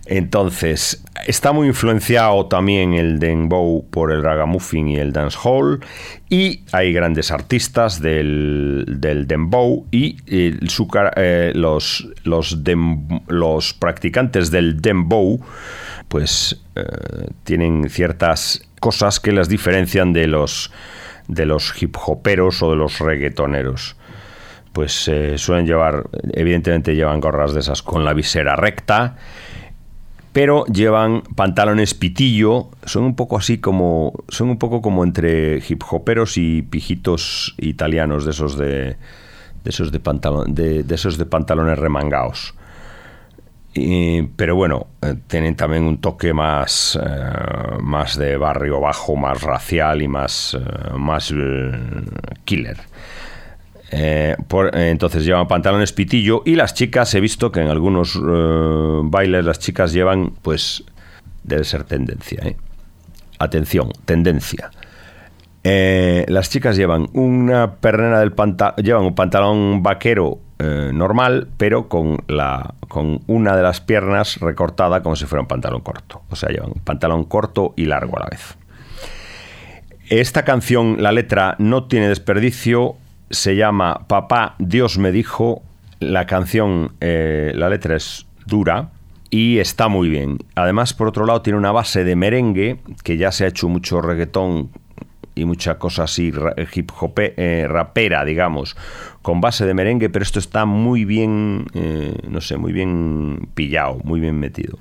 Entonces, 0.05 1.03
está 1.27 1.51
muy 1.51 1.67
influenciado 1.67 2.47
también 2.47 2.93
el 2.95 3.19
dembow 3.19 3.85
por 3.91 4.11
el 4.11 4.23
ragamuffin 4.23 4.87
y 4.87 4.95
el 4.97 5.13
dancehall 5.13 5.81
y 6.29 6.61
hay 6.71 6.93
grandes 6.93 7.29
artistas 7.29 8.01
del, 8.01 8.85
del 8.87 9.27
dembow 9.27 9.85
y 9.91 10.17
eh, 10.25 10.57
su 10.67 10.87
eh, 11.15 11.51
los, 11.53 12.07
los, 12.23 12.63
dem- 12.63 13.21
los 13.27 13.73
practicantes 13.75 14.49
del 14.49 14.81
dembow 14.81 15.39
pues 16.07 16.59
tienen 17.43 17.87
ciertas 17.89 18.63
cosas 18.79 19.19
que 19.19 19.31
las 19.31 19.47
diferencian 19.47 20.11
de 20.11 20.25
los 20.25 20.71
de 21.29 21.45
los 21.45 21.81
hip 21.81 21.95
hoperos 22.05 22.61
o 22.61 22.71
de 22.71 22.75
los 22.75 22.99
reggaetoneros 22.99 23.95
pues 24.73 25.07
eh, 25.07 25.37
suelen 25.37 25.65
llevar 25.65 26.09
evidentemente 26.33 26.95
llevan 26.95 27.21
gorras 27.21 27.53
de 27.53 27.61
esas 27.61 27.81
con 27.81 28.03
la 28.03 28.13
visera 28.13 28.57
recta 28.57 29.15
pero 30.31 30.65
llevan 30.65 31.23
pantalones 31.35 31.95
pitillo, 31.95 32.69
son 32.85 33.03
un 33.03 33.15
poco 33.15 33.37
así 33.37 33.57
como 33.57 34.13
son 34.29 34.49
un 34.49 34.59
poco 34.59 34.81
como 34.81 35.03
entre 35.03 35.57
hip 35.57 35.81
hoperos 35.89 36.37
y 36.37 36.61
pijitos 36.61 37.55
italianos 37.57 38.25
de 38.25 38.31
esos 38.31 38.57
de, 38.57 38.95
de 39.63 39.69
esos 39.69 39.91
de 39.91 39.99
pantalón 39.99 40.53
de, 40.53 40.83
de 40.83 40.95
esos 40.95 41.17
de 41.17 41.25
pantalones 41.25 41.79
remangados. 41.79 42.53
Pero 44.35 44.55
bueno, 44.55 44.87
eh, 45.01 45.15
tienen 45.27 45.55
también 45.55 45.83
un 45.83 45.99
toque 45.99 46.33
más, 46.33 46.99
eh, 47.01 47.77
más 47.81 48.17
de 48.17 48.37
barrio 48.37 48.79
bajo, 48.79 49.15
más 49.15 49.41
racial 49.41 50.01
y 50.01 50.07
más, 50.07 50.55
eh, 50.55 50.97
más 50.97 51.33
killer. 52.45 52.77
Entonces 53.91 55.25
llevan 55.25 55.47
pantalones 55.47 55.93
pitillo 55.93 56.43
y 56.45 56.55
las 56.55 56.73
chicas 56.73 57.13
he 57.15 57.19
visto 57.19 57.51
que 57.51 57.61
en 57.61 57.69
algunos 57.69 58.19
bailes 59.09 59.43
las 59.43 59.57
chicas 59.57 59.93
llevan, 59.93 60.33
pues 60.43 60.83
debe 61.43 61.63
ser 61.63 61.85
tendencia. 61.85 62.43
Atención, 63.39 63.91
tendencia. 64.05 64.69
Las 65.63 66.51
chicas 66.51 66.77
llevan 66.77 67.07
una 67.13 67.77
pernera 67.77 68.19
del 68.19 68.31
pantalón, 68.31 68.75
llevan 68.77 69.05
un 69.05 69.15
pantalón 69.15 69.81
vaquero 69.81 70.39
eh, 70.61 70.91
normal, 70.93 71.47
pero 71.57 71.87
con 71.87 72.17
la 72.27 72.73
con 72.89 73.21
una 73.27 73.55
de 73.55 73.63
las 73.63 73.79
piernas 73.79 74.39
recortada 74.41 75.01
como 75.01 75.15
si 75.15 75.25
fuera 75.25 75.41
un 75.41 75.47
pantalón 75.47 75.79
corto. 75.81 76.21
O 76.29 76.35
sea, 76.35 76.49
llevan 76.49 76.73
pantalón 76.83 77.23
corto 77.23 77.73
y 77.77 77.85
largo 77.85 78.17
a 78.17 78.21
la 78.21 78.27
vez. 78.29 78.57
Esta 80.09 80.43
canción, 80.43 81.01
la 81.01 81.11
letra 81.11 81.55
no 81.59 81.85
tiene 81.85 82.09
desperdicio, 82.09 82.95
se 83.29 83.55
llama 83.55 84.05
Papá 84.07 84.55
Dios 84.59 84.97
me 84.97 85.11
dijo. 85.11 85.63
La 85.99 86.25
canción, 86.25 86.93
eh, 86.99 87.51
la 87.55 87.69
letra 87.69 87.95
es 87.95 88.25
dura 88.45 88.89
y 89.29 89.59
está 89.59 89.87
muy 89.87 90.09
bien. 90.09 90.39
Además, 90.55 90.93
por 90.93 91.07
otro 91.07 91.25
lado, 91.25 91.41
tiene 91.41 91.59
una 91.59 91.71
base 91.71 92.03
de 92.03 92.15
merengue 92.15 92.79
que 93.03 93.17
ya 93.17 93.31
se 93.31 93.45
ha 93.45 93.47
hecho 93.47 93.67
mucho 93.67 94.01
reggaetón 94.01 94.71
y 95.39 95.45
mucha 95.45 95.79
cosa 95.79 96.03
así 96.03 96.31
ra- 96.31 96.53
hip 96.73 96.91
hop 96.99 97.13
eh, 97.17 97.65
rapera, 97.69 98.25
digamos, 98.25 98.75
con 99.21 99.41
base 99.41 99.65
de 99.65 99.73
merengue, 99.73 100.09
pero 100.09 100.23
esto 100.23 100.39
está 100.39 100.65
muy 100.65 101.05
bien, 101.05 101.65
eh, 101.73 102.15
no 102.27 102.41
sé, 102.41 102.57
muy 102.57 102.73
bien 102.73 103.49
pillado, 103.53 103.99
muy 104.03 104.19
bien 104.19 104.39
metido. 104.39 104.77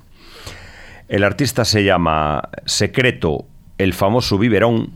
El 1.07 1.23
artista 1.23 1.65
se 1.65 1.83
llama 1.83 2.49
Secreto, 2.65 3.45
el 3.77 3.93
famoso 3.93 4.37
biberón, 4.37 4.91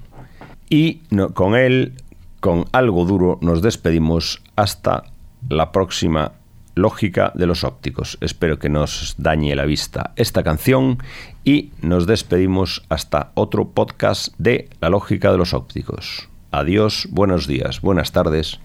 y 0.70 1.02
con 1.34 1.56
él, 1.56 1.94
con 2.40 2.66
algo 2.72 3.06
duro, 3.06 3.40
nos 3.42 3.62
despedimos 3.62 4.42
hasta 4.56 5.04
la 5.50 5.72
próxima 5.72 6.34
lógica 6.76 7.32
de 7.36 7.46
los 7.46 7.64
ópticos. 7.64 8.18
Espero 8.22 8.60
que 8.60 8.70
nos 8.70 9.16
dañe 9.18 9.56
la 9.56 9.66
vista 9.66 10.14
esta 10.16 10.44
canción 10.44 10.98
y 11.44 11.72
nos 11.82 12.08
despedimos 12.08 12.84
hasta 12.90 13.32
otro 13.36 13.70
podcast 13.70 14.34
de 14.38 14.70
la 14.82 14.90
lógica 14.90 15.32
de 15.32 15.38
los 15.38 15.54
ópticos. 15.54 16.30
Adiós, 16.52 17.08
buenos 17.12 17.48
días, 17.48 17.82
buenas 17.82 18.12
tardes 18.12 18.60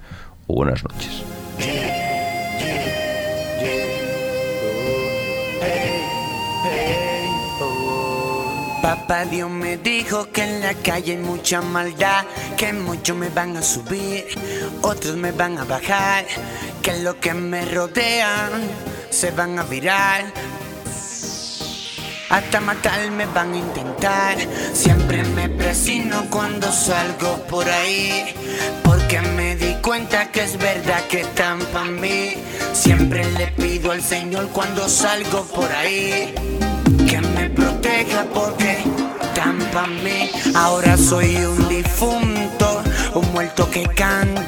o 0.47 0.55
buenas 0.55 0.85
noches. 0.85 2.08
Papá 8.89 9.27
Dios 9.27 9.51
me 9.51 9.77
dijo 9.77 10.31
que 10.33 10.43
en 10.45 10.63
la 10.63 10.73
calle 10.73 11.13
hay 11.13 11.19
mucha 11.19 11.61
maldad, 11.61 12.25
que 12.57 12.73
muchos 12.73 13.15
me 13.19 13.29
van 13.29 13.55
a 13.59 13.61
subir, 13.61 14.25
otros 14.81 15.15
me 15.15 15.31
van 15.31 15.59
a 15.59 15.65
bajar, 15.65 16.25
que 16.83 16.97
los 17.03 17.17
que 17.17 17.35
me 17.35 17.67
rodean 17.67 18.51
se 19.11 19.31
van 19.31 19.59
a 19.59 19.65
virar. 19.65 20.33
Hasta 22.31 22.61
matarme 22.63 23.27
van 23.27 23.53
a 23.53 23.59
intentar. 23.59 24.39
Siempre 24.73 25.23
me 25.23 25.51
presino 25.51 26.25
cuando 26.31 26.73
salgo 26.73 27.45
por 27.47 27.69
ahí. 27.69 28.25
Porque 28.83 29.21
me 29.21 29.55
di 29.57 29.75
cuenta 29.83 30.33
que 30.33 30.45
es 30.45 30.57
verdad 30.57 31.05
que 31.11 31.21
están 31.21 31.59
para 31.75 31.85
mí. 31.91 32.37
Siempre 32.73 33.31
le 33.33 33.49
pido 33.49 33.93
al 33.93 34.03
Señor 34.03 34.49
cuando 34.49 34.89
salgo 34.89 35.45
por 35.45 35.71
ahí. 35.73 36.78
Que 37.07 37.21
me 37.21 37.51
proteja 37.51 38.25
porque 38.33 38.85
para 39.73 39.87
mí. 39.87 40.31
Ahora 40.55 40.97
soy 40.97 41.37
un 41.37 41.69
difunto, 41.69 42.83
un 43.15 43.33
muerto 43.33 43.71
que 43.71 43.83
canta. 43.83 44.43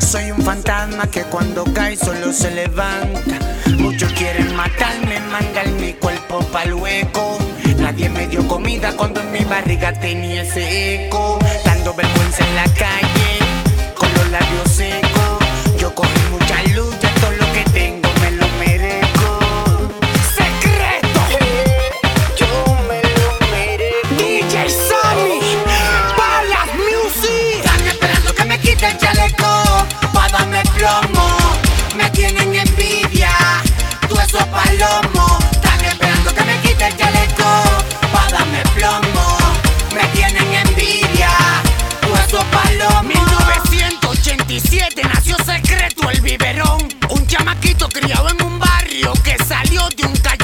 Soy 0.00 0.30
un 0.30 0.42
fantasma 0.42 1.06
que 1.10 1.22
cuando 1.22 1.64
cae 1.72 1.96
solo 1.96 2.32
se 2.32 2.50
levanta. 2.50 3.38
Muchos 3.78 4.12
quieren 4.12 4.54
matarme, 4.56 5.20
mandar 5.30 5.68
mi 5.80 5.92
cuerpo 5.94 6.40
pa'l 6.52 6.74
hueco. 6.74 7.38
Nadie 7.78 8.08
me 8.08 8.26
dio 8.26 8.46
comida 8.48 8.96
cuando 8.96 9.20
en 9.20 9.32
mi 9.32 9.44
barriga 9.44 9.92
tenía 9.92 10.42
ese 10.42 11.06
eco. 11.06 11.38
Dando 11.64 11.94
vergüenza 11.94 12.46
en 12.46 12.56
la 12.56 12.64
calle, 12.64 13.94
con 13.94 14.12
los 14.14 14.30
labios 14.30 14.70
secos. 14.70 15.17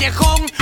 Callejón. 0.04 0.53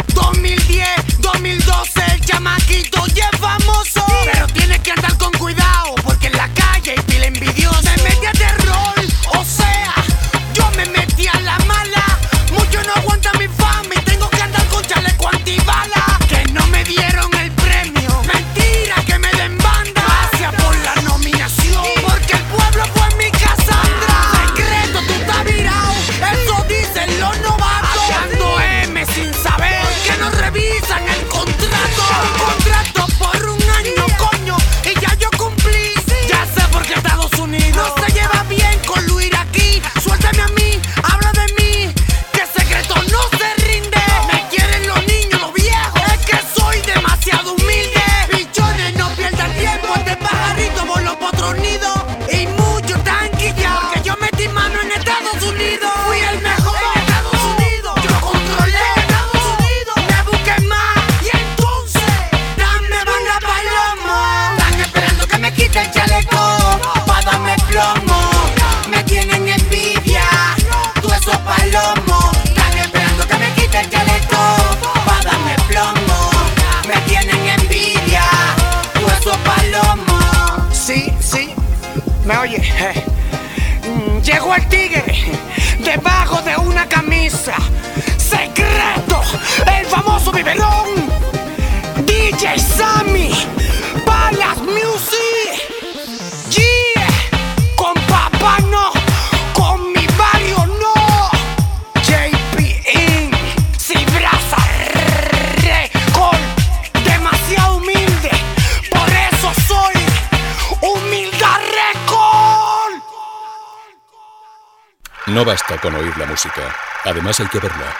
No 115.43 115.47
basta 115.47 115.77
con 115.79 115.93
oír 115.97 116.17
la 116.19 116.27
música, 116.27 116.73
además 117.05 117.41
hay 117.41 117.49
que 117.49 117.59
verla. 117.59 117.93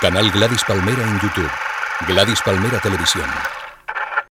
Canal 0.00 0.30
Gladys 0.30 0.64
Palmera 0.64 1.02
en 1.02 1.20
YouTube. 1.20 1.50
Gladys 2.08 2.40
Palmera 2.40 2.80
Televisión. 2.80 3.28